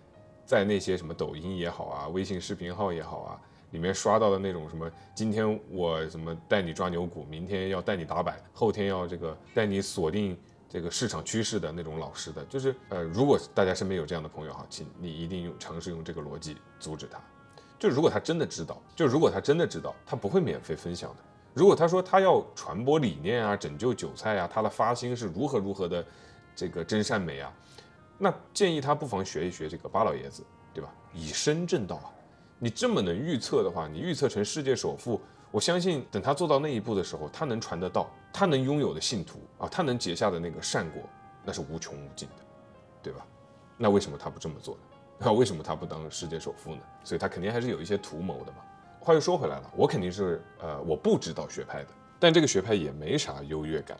[0.45, 10.37] 在那些什么抖音也好啊，微信视频号也好啊，里面刷到的那种什么今天我什么带你抓牛股，明天要带你打板，后天要这个带你锁定
[10.69, 17.19] 这个市场趋势的那种老师的，就是呃，如果大家身边有这样的朋友哈，请你一定用尝试用这个逻辑阻止他。
[17.77, 21.17] 就如果他真的知道，就如果他真的知道，他不会免费分享的。
[21.53, 26.05] 如果他说他要传播理念啊，拯救韭菜啊，他的发心是如何如何的
[26.55, 27.53] 这个真善美啊，
[28.17, 30.89] 那建议他不妨学一学这个巴老爷子，对吧？
[31.13, 32.11] 以身正道啊！
[32.59, 35.19] 你这么能预测的话，你预测成世界首富，
[35.51, 41.01] 我相信等他做到那一步的时候，他能传得到，他能拥有的信徒啊，他能结下的那个善果，
[41.43, 42.43] 那是无穷无尽的，
[43.03, 43.25] 对吧？
[43.77, 44.81] 那为什么他不这么做呢？
[45.17, 46.81] 那为什么他不当世界首富呢？
[47.03, 48.57] 所以他肯定还是有一些图谋的嘛。
[48.99, 51.87] 话又说回来了，我肯定是呃我不知道学派的，
[52.19, 53.97] 但这个学派也没啥优越感，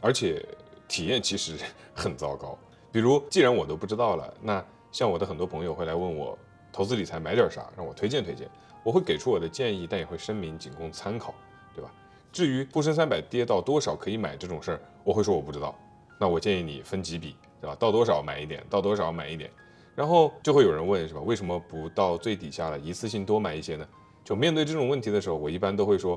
[0.00, 0.44] 而且
[0.86, 1.56] 体验其实
[1.94, 2.58] 很糟糕。
[2.90, 6.36] 比如，既然我都不知道了，那像我的很多朋友会来问我
[6.72, 8.48] 投资理财买点啥，让我推荐推荐，
[8.82, 11.34] 我会给出我的建议，但也会声明仅供参考，
[11.74, 11.90] 对吧？
[12.32, 15.74] 至于沪深三百跌到多少可以买这种事儿，我会说我不知道。
[16.18, 17.76] 那我建议你分几笔，对吧？
[17.78, 19.50] 到多少买一点，到多少买一点。
[19.98, 21.20] 然后就会有人问，是吧？
[21.22, 23.84] 为什么不到最底下了，一次性多买一些呢？
[24.22, 26.16] 就面对这种问题的时候，我一般都会说，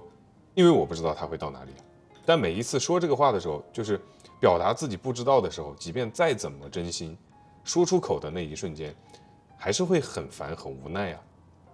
[0.54, 1.72] 因为我不知道它会到哪里。
[2.24, 4.00] 但每一次说这个话的时候，就是
[4.40, 7.18] 表达自己不知道的时候，即便再怎么真心，
[7.64, 8.96] 说出口的那一瞬间，
[9.58, 11.22] 还是会很烦、很无奈啊。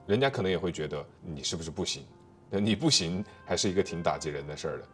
[0.05, 2.05] 人家可能也会觉得你是不是不行？
[2.51, 4.87] 你不行，还是一个挺打击人的事儿的。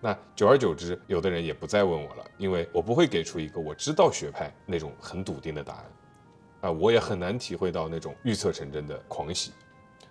[0.00, 5.84] 那久而久之，有的人也不再问我了，因为我不会给出一个我知道学派那种很笃定的答案。
[6.64, 9.52] 啊，我也很难体会到那种预测成真的狂喜，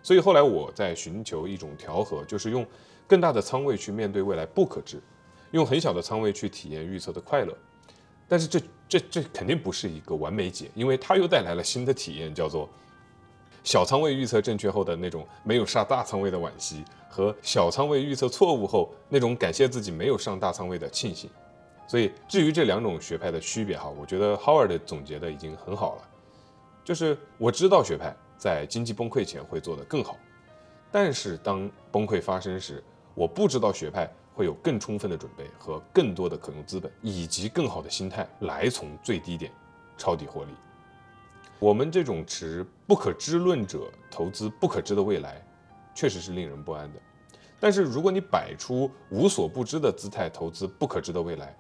[0.04, 2.64] 所以后来我在寻求一种调和，就是用
[3.08, 5.02] 更大的仓位去面对未来不可知，
[5.50, 7.58] 用很小的仓位去体验预测的快乐。
[8.28, 12.70] 但是这这这肯定不是一个完美解，因为它又带来了新的体验，叫做
[13.64, 21.28] 小仓位预测正确后的那种没有上大仓位的惋惜，和小仓位预测错误后那种感谢自己没有上大仓位的庆幸。
[21.88, 26.10] 所以至于这两种学派的区别哈，我觉得 Howard 总结的已经很好了。
[26.84, 30.18] 就是我知道学派在经济崩溃前会做得更好，
[30.92, 32.84] 但是当崩溃发生时，
[33.16, 39.50] 我不知道学派会有更充分的准备和更多的可用资本，以及更好的心态来从最低点
[39.98, 40.52] 抄底获利。
[41.58, 45.42] 我们这种持不可知论者投资不可知的未来，
[45.96, 47.00] 确实是令人不安的。
[47.62, 51.56] 但是如果你摆出无所不知的姿态投资不可知的未来，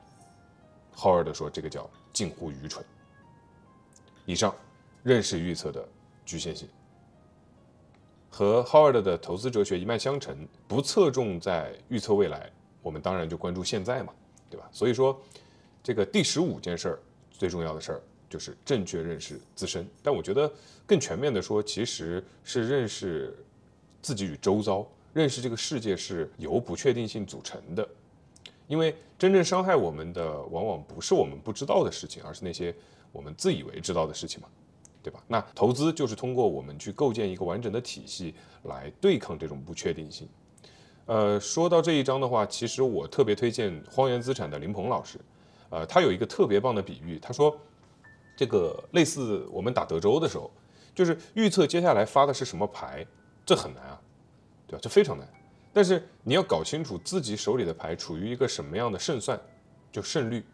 [0.92, 2.84] 浩尔的说这个叫近乎愚蠢。
[4.26, 4.54] 以上。
[5.04, 5.88] 认识预测的
[6.26, 6.68] 局限性，
[8.30, 12.50] 和 Howard 的投资哲学一脉相承，不侧重在预测未来，
[12.82, 14.14] 我们当然就关注现在嘛，
[14.50, 14.68] 对吧？
[14.72, 15.22] 所以说，
[15.84, 17.00] 这个第十五件事儿
[17.30, 19.86] 最重要的事儿就是正确认识自身。
[20.02, 20.52] 但我觉得
[20.86, 23.36] 更全面的说，其实是认识
[24.02, 27.88] 自己与周遭，认识这个世界是由不确定性组成的。
[28.68, 32.74] 因为真正伤害我们的，往往不是我们不知道的事情，而是那些
[33.12, 34.48] 我们自以为知道的事情嘛。
[35.04, 35.22] 对吧？
[35.28, 38.34] 那投资就是通过我们去构建一个完整的体系
[38.64, 40.28] 来对抗这种不确定性。
[41.06, 45.20] 呃，说到这一章的话，其实我特别推荐荒原资产的林鹏老师。
[45.70, 47.56] 呃，他有一个特别棒的比喻，他说，
[48.36, 50.50] 这个类似我们打德州的时候，
[50.96, 53.06] 就是预测接下来发的是什么牌，
[53.46, 54.02] 这很难啊，
[54.66, 54.80] 对吧？
[54.82, 55.28] 这非常难。
[55.74, 59.40] 但是你要搞清楚自己手里的牌处于一个什么样的胜算，
[59.92, 60.46] 就胜率。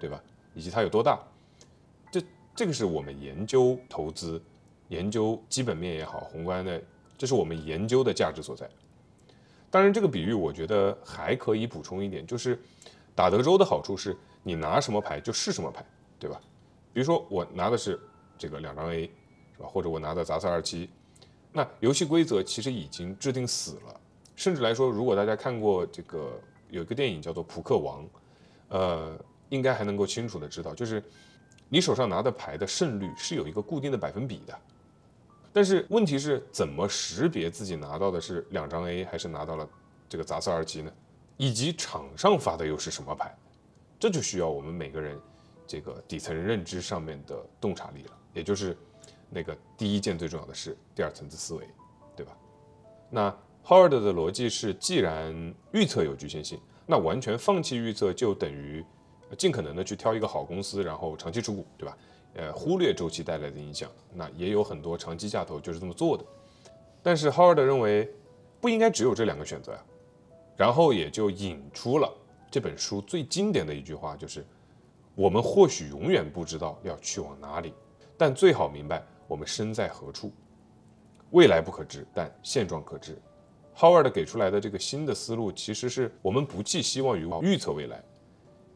[0.00, 0.20] 对吧？
[0.52, 1.16] 以及它有多大，
[2.54, 4.40] 这个是我们研究投资、
[4.88, 6.82] 研究基本面也好，宏观的，
[7.16, 8.68] 这是我们研究的价值所在。
[9.70, 12.60] 当然，这个比喻我觉得还可以补充一点，就是
[13.14, 15.82] 打德州的好处是你拿什么牌就是什么牌，
[16.18, 16.38] 对吧？
[16.92, 17.98] 比如说我拿的是
[18.36, 19.10] 这个两张 A，
[19.56, 19.66] 是吧？
[19.66, 20.90] 或者我拿的杂色二七，
[21.52, 24.00] 那游戏规则其实已经制定死了。
[24.36, 26.38] 甚至来说，如果大家看过这个
[26.68, 28.04] 有一个电影叫做《扑克王》，
[28.68, 31.02] 呃，应该还能够清楚的知道，就是
[31.72, 34.54] 你手上拿的牌的胜率是有一个固定的百分比的。
[35.54, 39.66] 但是问题是怎么识别自己拿到的是两张 A 还是拿到了
[40.06, 40.92] 这个杂色二七呢？
[41.38, 43.34] 以及场上发的又是什么牌？
[43.98, 45.18] 这就需要我们每个人
[45.66, 48.76] 这个底层认知上面的洞察力了，也就是
[49.30, 51.66] 那个第一件最重要的事，第二层次思维，
[52.14, 52.36] 对吧？
[53.08, 58.84] 那 Howard 的逻辑是，既然预测有局限性，那完全放弃预测就等于
[59.36, 61.96] 尽可能的去挑一个好公司，然后长期持股，对吧？
[62.34, 66.24] 呃，忽略周期带来的影响，那也有很多长期价投就是这么做的。
[67.02, 68.08] 但是 Howard 认为
[68.60, 69.84] 不应该只有这两个选择呀，
[70.56, 72.10] 然后也就引出了
[72.50, 74.44] 这本书最经典的一句话，就是
[75.14, 77.74] 我们或许永远不知道要去往哪里，
[78.16, 80.32] 但最好明白我们身在何处。
[81.32, 83.20] 未来不可知，但现状可知。
[83.76, 88.02] Howard 给出来的这个新的思路，其实是我们不寄希望于预测未来，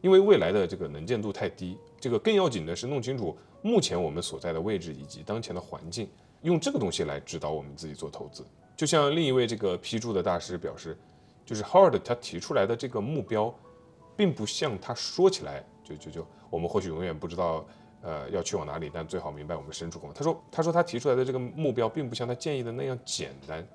[0.01, 1.77] 因为未来的这个能见度太低。
[1.99, 3.37] 这个更要紧的是弄清楚。
[3.63, 6.07] 目前我们所在的位置以及当前的环境，
[6.43, 8.45] 用这个东西来指导我们自己做投资。
[8.75, 10.95] 就像另一位这个批注的大师表示，
[11.43, 13.53] 就是 Howard 他提出来的这个目标，
[14.15, 17.65] 并不像他说起来就就就我们或许永远不知道
[18.03, 20.13] 呃要去往哪里，但最好明白我们身处何方。
[20.13, 23.67] 他说他说他提出来的这个目标，并不像他建议的那样简单。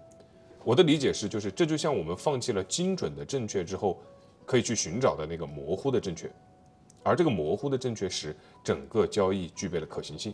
[0.63, 4.01] 我的理解是，就是这就像我们放弃了精准的正确之后，
[4.45, 6.31] 可以去寻找的那个模糊的正确。
[7.03, 10.33] 而这个模糊的正确使，整个交易具备了可行性。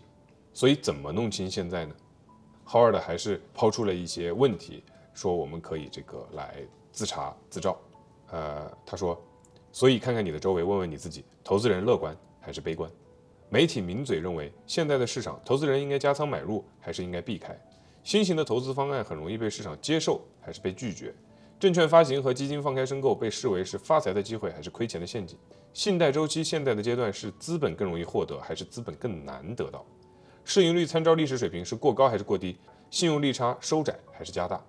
[0.53, 1.95] 所以怎么弄清现在呢
[2.67, 4.85] ？Howard 还是抛出了一些问题，
[5.15, 6.57] 说我们可以这个来
[6.93, 7.79] 自查自照。
[8.31, 9.19] 呃，他说，
[9.73, 12.91] 所以看看你的周围，问问你自己，投资人乐观还是悲观？
[13.49, 17.59] 媒体名嘴认为，现在的市场，投资人应该加仓买入还是应该避开？
[18.05, 21.15] 新型的投资方案很容易被市场接受还是被拒绝？
[21.59, 25.37] 证券发行和基金放开申购被视为是发财的机会还是亏钱的陷阱？
[25.73, 29.85] 信贷周期现在的阶段是资本更容易获得还是资本更难得到？
[30.45, 32.57] 市盈率参照历史水平是过高还是过低？
[32.91, 34.65] 信用利差收窄还是加大？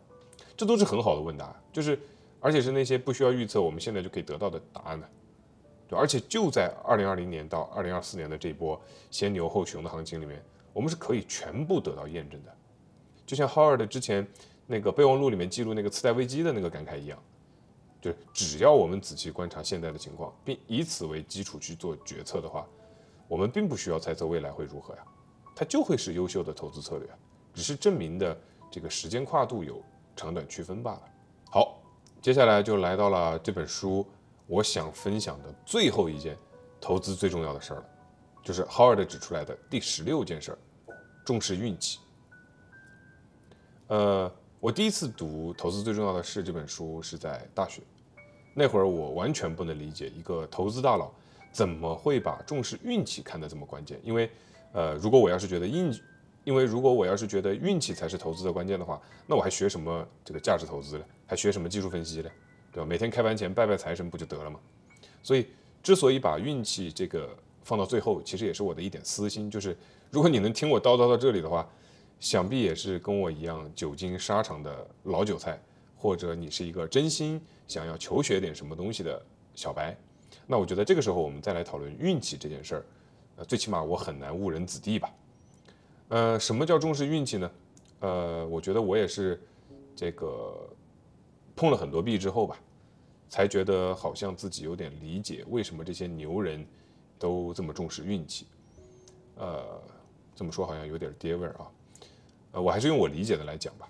[0.57, 1.97] 这都是很好的问答，就是
[2.39, 5.05] 而且是那些不需要预测，我们现在就可以得到的答案呢。
[5.87, 8.79] 对，而且就在二零二零年到二零二四年的这波
[9.11, 12.51] 先牛后熊的行情里面，我们是可以全部得到验证的。
[13.27, 14.27] 就像 Howard 之前。
[14.71, 17.17] 那个备忘录里面记录那个次贷危机的那个感慨一样，
[17.99, 22.67] 就只要我们仔细观察现在的情况，并以此为基础去做决策的话，
[23.27, 25.03] 我们并不需要猜测未来会如何呀，
[25.55, 27.09] 它就会是优秀的投资策略，
[27.51, 28.39] 只是证明的
[28.69, 29.81] 这个时间跨度有
[30.15, 31.01] 长短区分罢了。
[31.49, 31.81] 好，
[32.21, 34.05] 接下来就来到了这本书
[34.45, 36.37] 我想分享的最后一件
[36.79, 37.85] 投资最重要的事儿了，
[38.43, 40.57] 就是 Howard 指出来的第十六件事儿，
[41.25, 41.97] 重视运气。
[43.87, 44.31] 呃。
[44.61, 47.81] 我第一次读《投资最重要的是》这本书是在大学，
[48.53, 51.09] 那会儿我完全不能理解一个投资大佬
[51.49, 53.97] 怎么会把重视运气看得这么关键。
[54.03, 54.29] 因为，
[54.73, 55.97] 呃，如果我要是觉得运，
[56.43, 61.05] 因为如果我要是觉得运气才是投资的关键的话，那我还学什么这个价值投资呢？
[61.25, 62.29] 还学什么技术分析呢？
[62.73, 62.85] 对吧？
[62.85, 64.59] 每天开盘前拜拜财神不就得了吗？
[65.23, 65.47] 所以，
[65.81, 67.33] 之所以把运气这个
[67.63, 69.77] 放到最后，其实也是我的一点私心，就是
[70.11, 71.65] 如果你能听我叨叨到这里的话。
[72.19, 75.59] 想必也是跟我一样久经沙场的老韭菜，
[75.97, 79.21] 或者你是一个真心想要求学点什么东西的
[79.55, 79.95] 小白，
[80.45, 82.85] 那我觉得这个时候我们再来讨论运气这件事儿，
[83.37, 85.13] 呃，最起码我很难误人子弟吧。
[86.09, 87.51] 呃，什么叫重视运气呢？
[87.99, 89.41] 呃，我觉得我也是
[89.95, 90.67] 这个
[91.55, 92.59] 碰了很多壁之后吧，
[93.29, 96.65] 才觉得好像自己有点理解为什么这些牛人
[97.17, 98.47] 都这么重视运气。
[99.35, 99.81] 呃，
[100.35, 101.69] 这么说好像有点爹味儿啊。
[102.51, 103.87] 呃，我还是用我理解的来讲吧，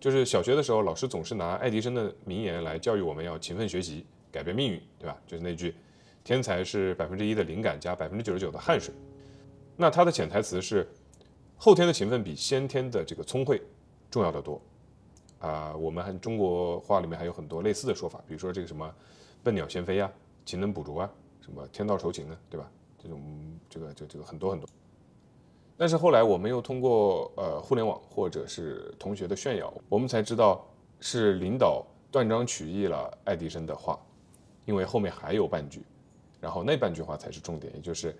[0.00, 5.16] 就是小学的时候，老师总是拿爱迪生的名言来教育我们要勤奋学习，改变命运，对吧？
[5.26, 5.74] 就是那句
[6.24, 8.92] “天才是百分之一的灵感加百分之九十九的汗水”。
[9.76, 10.84] 那它的潜台词是，
[11.56, 13.62] 后天的勤奋比先天的这个聪慧
[14.10, 14.60] 重要的多。
[15.38, 18.92] 啊，我们还中国话里面还有很多类似的说法，比如说这个什么
[19.44, 20.10] “笨鸟先飞”啊
[20.44, 21.10] ，“勤能补拙”啊，
[21.40, 22.68] 什么“天道酬勤”啊，对吧？
[23.00, 23.22] 这种
[23.70, 24.68] 这个这个这个很多很多。
[25.80, 30.66] 但是后来我们又通过呃互联网或者是同学的炫耀，我们才知道
[30.98, 33.96] 是领导断章取义了爱迪生的话，
[34.64, 35.84] 因为后面还有半句，
[36.40, 38.12] 然后那半句话才是重点，也就是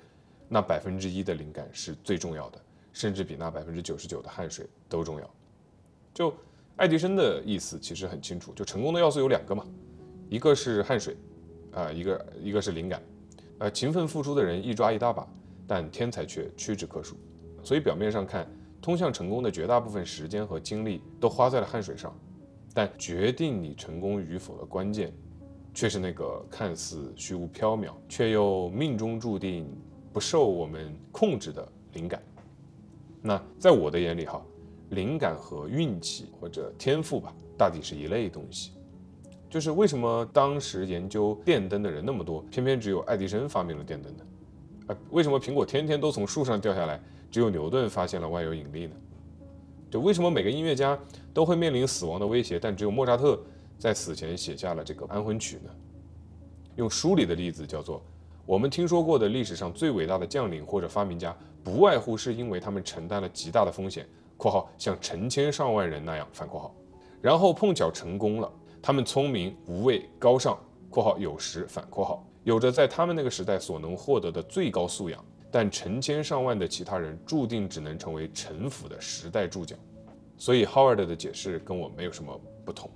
[0.49, 2.61] 那百分之一的灵感是最重要的，
[2.93, 5.29] 甚至比那百分之九十九的汗水都重要。
[6.15, 6.33] 就
[6.77, 9.67] 爱迪生的意思其实很清楚，就成功的要素有两个嘛，
[10.29, 11.17] 一个是汗水，
[11.73, 13.03] 啊，一个一个是灵感。
[13.59, 15.27] 呃，勤奋付出的人一抓一大把，
[15.67, 17.17] 但天才却屈指可数。
[17.63, 18.51] 所以表面上看，
[18.81, 22.17] 通向成功的绝大部分时间和精力都花在了汗水上，
[22.75, 25.13] 但决定你成功与否的关键。
[25.75, 29.65] 却是那个看似虚无缥缈，却又命中注定
[30.13, 32.21] 不受我们控制的灵感。
[33.23, 34.43] 那在我的眼里，哈，
[34.91, 38.73] 灵感和运气或者天赋吧，大抵是一类东西。
[39.49, 44.25] 就是为什么当时研究电灯的人那么多，偏偏只有爱迪生发明了电灯呢？
[44.89, 47.01] 啊，为什么苹果天天都从树上掉下来，
[47.31, 48.93] 只有牛顿发现了万有引力呢？
[49.91, 50.99] 就为什么每个音乐家
[51.33, 53.39] 都会面临死亡的威胁，但只有莫扎特？
[53.79, 55.71] 在死前写下了这个安魂曲呢。
[56.77, 58.03] 用书里的例子叫做，
[58.45, 64.07] 我们听说过的历史上最伟大的将领或者发明家，不外乎是因为他们承担了极大的风险
[64.37, 66.75] （括号像成千上万人那样反括号），
[67.23, 68.53] 然后碰巧成功了。
[68.83, 70.59] 他们聪明、无畏、高尚
[70.91, 75.25] （括号有时反括号），有着在他们那个时代所能获得的最高素养。
[75.51, 79.77] 但成千上万的其他人注定只能成为臣服的时代注脚。
[80.37, 82.91] 所以 Howard 的解释跟我没有什么不同。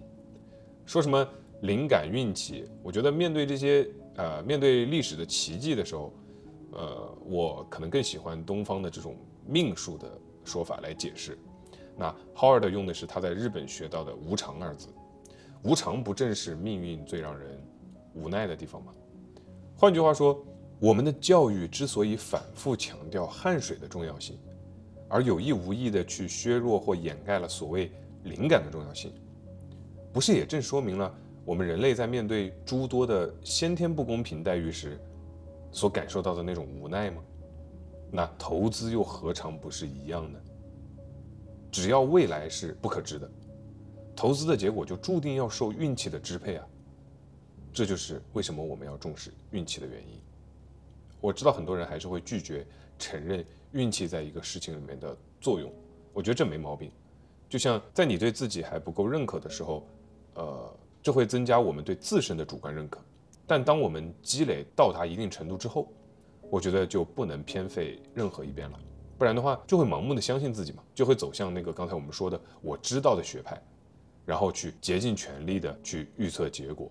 [0.87, 1.27] 说什么
[1.63, 2.69] 灵感运气？
[2.83, 6.13] 我觉得面对这些呃，面对历史的奇迹的时候，
[6.73, 10.07] 呃，我可能更喜欢东方的这种命数的
[10.45, 11.39] 说法来解释。
[11.97, 14.89] 那 Howard 用的是他在日本学到的“无常”二字，
[15.63, 17.59] 无常不正是命运最让人
[18.15, 18.93] 无奈的地方吗？
[19.77, 20.45] 换句话说，
[20.83, 24.37] 我们的教育之所以反复强调汗水的重要性，
[25.09, 27.89] 而有意无意的去削弱或掩盖了所谓
[28.24, 29.12] 灵感的重要性。
[30.12, 31.14] 不是也正说明了
[31.45, 34.99] 我们人类在面对诸多的先天不公平待遇时，
[35.70, 37.22] 所感受到的那种无奈吗？
[38.11, 40.41] 那投资又何尝不是一样呢？
[41.70, 43.30] 只要未来是不可知的，
[44.16, 46.66] 投资的结果就注定要受运气的支配啊！
[47.72, 50.20] 这就是为什么我们要重视运气的原因。
[51.23, 52.66] 我知道很多人还是会拒绝
[52.99, 53.43] 承认
[53.73, 55.73] 运气在一个事情里面的作用，
[56.12, 56.93] 我觉得这没毛病。
[57.49, 59.89] 就像在你对自己还不够认可的时候。
[60.35, 62.99] 呃，这会增加我们对自身的主观认可，
[63.47, 65.93] 但当我们积累到达一定程度之后，
[66.49, 68.81] 我觉得就不能偏废任何一边了，
[69.18, 73.62] 不然的话就会盲目的相信自己嘛，就会走向那个刚才我们说的我知道的学派，
[74.25, 76.91] 然后去竭尽全力的去预测结果，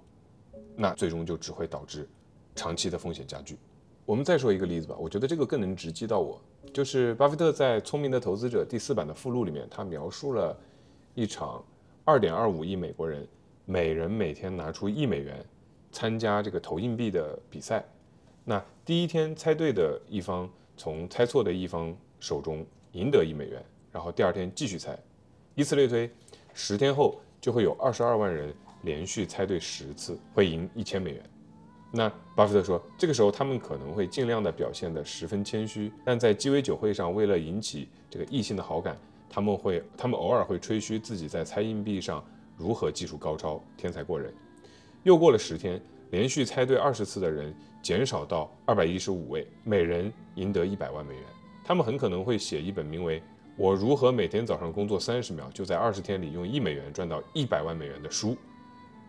[0.75, 2.07] 那最终就只会导致
[2.53, 3.57] 长期的风险加剧。
[4.05, 6.41] 我们再说一个例子吧，我觉得这个更能直击到我，
[6.73, 10.57] 就是巴菲特在《聪明的投资者》第四版的附录里面，他描述了
[11.15, 11.63] 一场。
[12.03, 13.25] 二点二五亿美国人，
[13.63, 15.45] 每人每天拿出一美元，
[15.91, 17.85] 参加这个投硬币的比赛。
[18.43, 24.97] 那第一天猜对的一方从猜错的一方手中赢得一美元，然后第二天继续猜，
[25.53, 26.09] 以此类推，
[26.55, 31.23] 十天后就会有二十二万人连续猜对十次，会赢一千美元。
[31.93, 38.97] 那巴菲特说，这个时候他们可能会尽量的表现得十分谦虚，但在鸡尾酒会上，为了引起这个异性的好感。
[39.29, 42.23] 他们会，他们偶尔会吹嘘自己在猜硬币上
[42.57, 44.33] 如何技术高超、天才过人。
[45.03, 45.81] 又过了十天，
[46.11, 51.23] 连续猜对二十次的人减少到二百一十五位，每人赢得一百万美元。
[51.63, 53.19] 他们很可能会写一本名为
[53.55, 58.37] 《我如何每天早上工作三十秒，就在二十天里用一美元赚到一百万美元》的书，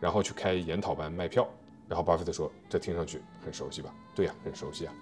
[0.01, 1.48] 然后去开研讨班卖票。
[1.89, 4.95] 然后巴菲特说：“这听上去很熟悉吧？”“对呀，很熟悉啊。”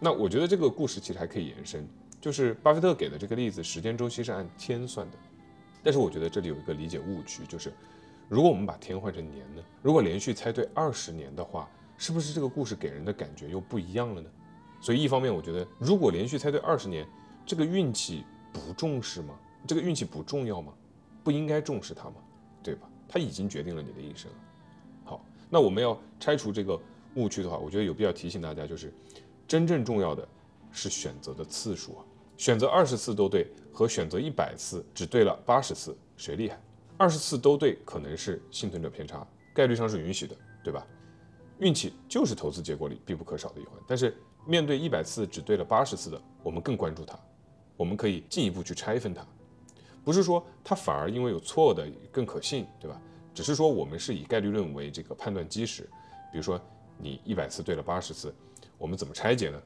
[0.00, 1.86] 那我觉得这个故事其实还可以延伸。
[2.20, 5.18] 就是巴菲特给的这个例子，时间周期是按天算的，
[5.82, 7.72] 但是我觉得这里有一个理解误区，就是
[8.28, 9.62] 如果我们把天换成年呢？
[9.80, 14.28] 如果连续猜对二十年的话，是不是这个故事给人的感觉又不一样了呢？
[14.80, 17.06] 所以一方面，我觉得如果连续猜对二十年，
[17.44, 19.38] 这个运气不重视吗？
[19.66, 20.72] 这个运气不重要吗？
[21.22, 22.16] 不应该重视它吗？
[22.62, 22.88] 对吧？
[23.06, 24.30] 它已经决定了你的一生。
[25.48, 26.78] 那我们要拆除这个
[27.14, 28.92] 误区的话，我觉得有必要提醒大家，就是
[29.46, 30.26] 真正重要的。
[30.72, 32.04] 是选择的次数啊，
[32.36, 36.60] 选择二十次都对和选择一百次只对了八十次，谁厉害？
[36.98, 40.86] 二十次都对可能是幸存者偏差，概率上是允许的，对吧？
[41.60, 43.72] 运气就是投资结果里必不可少的一环。
[43.86, 44.14] 但是
[44.46, 47.18] 面对一百次只对了八十次的，我们更关注它，
[47.74, 49.26] 我们可以进一步去拆分它，
[50.04, 53.00] 不是说它反而因为有错的更可信，对吧？
[53.36, 55.82] 只是说我们是以概率论为这个判断基石，
[56.32, 56.58] 比如说
[56.96, 58.34] 你一百次对了八十次，
[58.78, 59.62] 我们怎么拆解呢？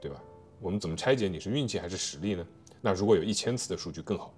[0.00, 0.22] 对吧？
[0.60, 2.46] 我们怎么拆解你是运气还是实力呢？
[2.80, 4.32] 那如果有一千次的数据更好，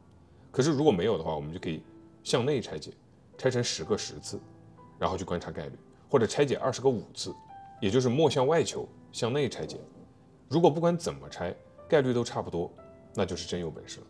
[0.50, 1.82] 可是如果没有的话，我们就可以
[2.24, 2.90] 向内拆解，
[3.36, 4.40] 拆成十个十次，
[4.98, 5.72] 然后去观察概率，
[6.08, 7.34] 或者拆解二十个五次，
[7.82, 9.78] 也就是莫向外求，向内拆解。
[10.48, 11.54] 如果不管怎么拆，
[11.86, 12.72] 概率都差不多，
[13.14, 14.06] 那就是真有本事了。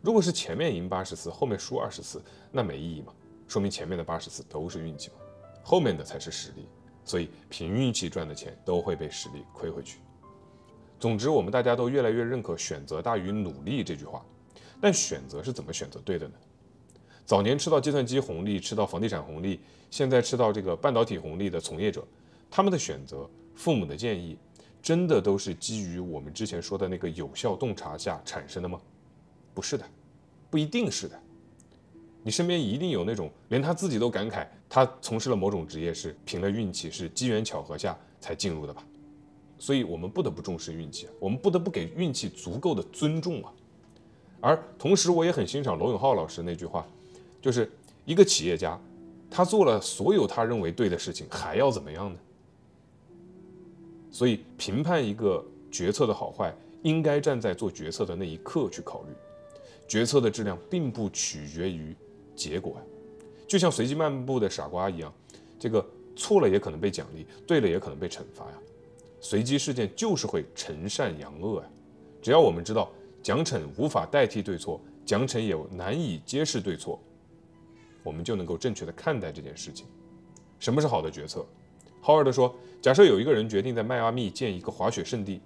[0.00, 3.12] 如果是前面赢八十次，后面输二十次，那没意义嘛？
[3.46, 5.16] 说明前面的八十次都是运气嘛，
[5.62, 6.66] 后面的才是实力。
[7.04, 9.98] 所以凭运气赚的钱都会被实力亏回去。
[10.98, 14.24] 总之，我们大家都越来越认可“选择大于努力”这句话。
[14.80, 16.34] 但选择是怎么选择对的呢？
[17.26, 19.60] 早年吃到计算机红利、吃到房地产红利，
[19.90, 22.06] 现在吃到这个半导体红利的从业者，
[22.50, 24.38] 他们的选择、父母的建议，
[24.82, 28.80] 真的都是基于我们之前说的那个有效洞察下产生的吗？
[29.52, 29.86] 不是的，
[30.50, 31.20] 不一定是的。
[32.24, 38.82] 你身边一定有那种连他自己都感慨，他从事了某种职业是凭了运气，是机缘巧合下才进入的吧？
[39.58, 43.52] 所以我们不得不重视运气，我们不得不给运气足够的尊重啊。
[44.40, 46.86] 而同时，我也很欣赏罗永浩老师那句话。
[47.40, 47.70] 就是
[48.06, 48.80] 一个企业家，
[49.30, 52.18] 他做了所有他认为对的事情，还要怎么样呢？
[54.10, 59.08] 所以评判一个决策的好坏，应该站在做决策的那一刻去考虑。
[59.86, 61.94] 决策的质量并不取决于
[62.34, 62.82] 结果呀，
[63.46, 65.12] 就像随机漫步的傻瓜一样，
[65.58, 65.84] 这个
[66.16, 68.58] 错了也可能被奖励，对了也可能被惩罚呀。
[69.20, 71.68] 随机事件就是会惩善扬恶呀。
[72.20, 72.90] 只要我们知道
[73.22, 77.00] 奖惩无法代替对错，奖惩也难以揭示对错。
[78.02, 79.86] 我们就能够正确的看待这件事情。
[80.58, 81.44] 什么是好的决策
[82.02, 85.40] ？Howard 说，假设有一个人决定在迈阿密建一个滑雪胜地，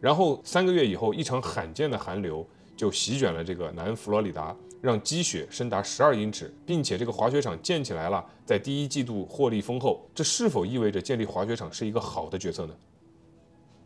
[0.00, 2.46] 然后三个月以后，一场罕见的寒流
[2.76, 12.74] 就席卷了这个南佛罗里达，让积雪深达十二英尺，并且这个滑雪场建起来了，在第一季度获利丰厚，这是否意味着建立滑雪场是一个好的决策呢？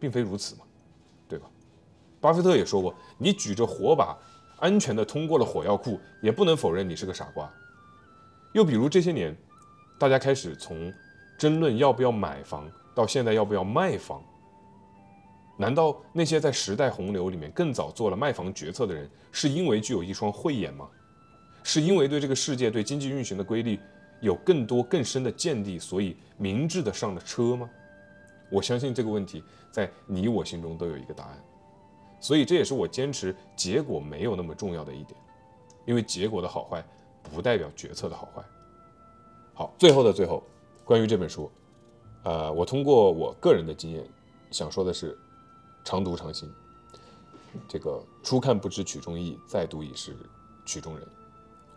[0.01, 0.63] 并非如此嘛，
[1.29, 1.47] 对吧？
[2.21, 4.19] 巴菲特也说过，你举着火把
[4.59, 7.49] 安全的通过了火药库，也不能否认你是个傻瓜。
[8.53, 9.37] 又比如这些年，
[10.01, 10.93] 大家开始从
[11.39, 14.21] 争论要不要买房，到现在要不要卖房。
[15.59, 20.89] 难道那些在时代洪流里面更早做了卖房决策的人，是因为具有一双慧眼吗？
[21.63, 23.79] 是因为对这个世界、对经济运行的规律
[24.23, 27.69] 有更多更深的见地，所以明智的上了车吗？
[28.51, 31.45] 我相信这个问题在你我心中都有一个答案。
[32.21, 35.21] 所以这也是我坚持结果没有那么重要的一点，
[35.85, 36.83] 因为结果的好坏。
[37.31, 38.43] 不代表决策的好坏。
[39.53, 40.43] 好，最后的最后，
[40.83, 41.51] 关于这本书，
[42.23, 44.03] 呃，我通过我个人的经验，
[44.51, 45.19] 想说的是，
[45.89, 46.53] 常读常新。
[47.67, 50.15] 这个初看不知曲中意，再读已是
[50.67, 51.09] 曲中人。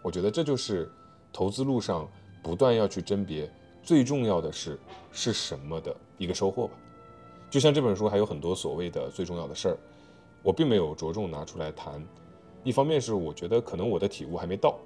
[0.02, 0.92] 我觉得这就是
[1.32, 2.06] 投资路上
[2.44, 3.50] 不断要去甄别
[3.82, 4.78] 最重要的是
[5.14, 6.74] 是什么的一个收获吧。
[7.50, 9.78] 就像这本书还有很多所谓的最重要的事儿，
[10.44, 12.06] 我并没有着重拿出来谈。
[12.66, 14.78] 一方面是我觉得可能我的体悟还没到。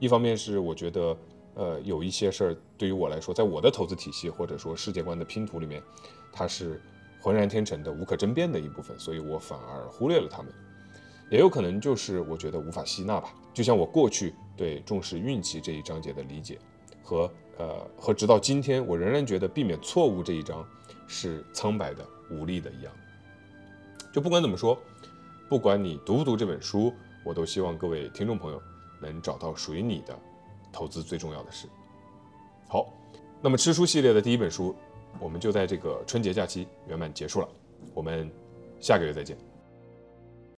[0.00, 1.16] 一方面是我觉得，
[1.54, 5.80] 呃，有一些事儿对于我来说，在我的投资体系或者说世界观的拼图里面，
[6.32, 6.82] 它是
[7.20, 10.52] 浑然天成的、无可争辩的一部分，所以我反而忽略了他们。
[11.30, 13.34] 也有可能就是我觉得无法吸纳吧。
[13.52, 16.58] 就像我过去对重视运气这一章节的理解，
[17.02, 20.64] 和呃和直到今天我仍然觉得避免错误这一章
[21.06, 22.92] 是苍白的、无力的一样。
[24.12, 24.78] 就不管怎么说，
[25.48, 26.92] 不管你读不读这本书，
[27.24, 28.62] 我都希望各位听众朋友。
[28.98, 30.18] 能找到属于你的
[30.72, 31.68] 投资最重要的事。
[32.66, 32.90] 好，
[33.42, 34.74] 那么吃书系列的第一本书，
[35.20, 37.48] 我们就在这个春节假期圆满结束了。
[37.94, 38.30] 我们
[38.80, 39.55] 下个月再见。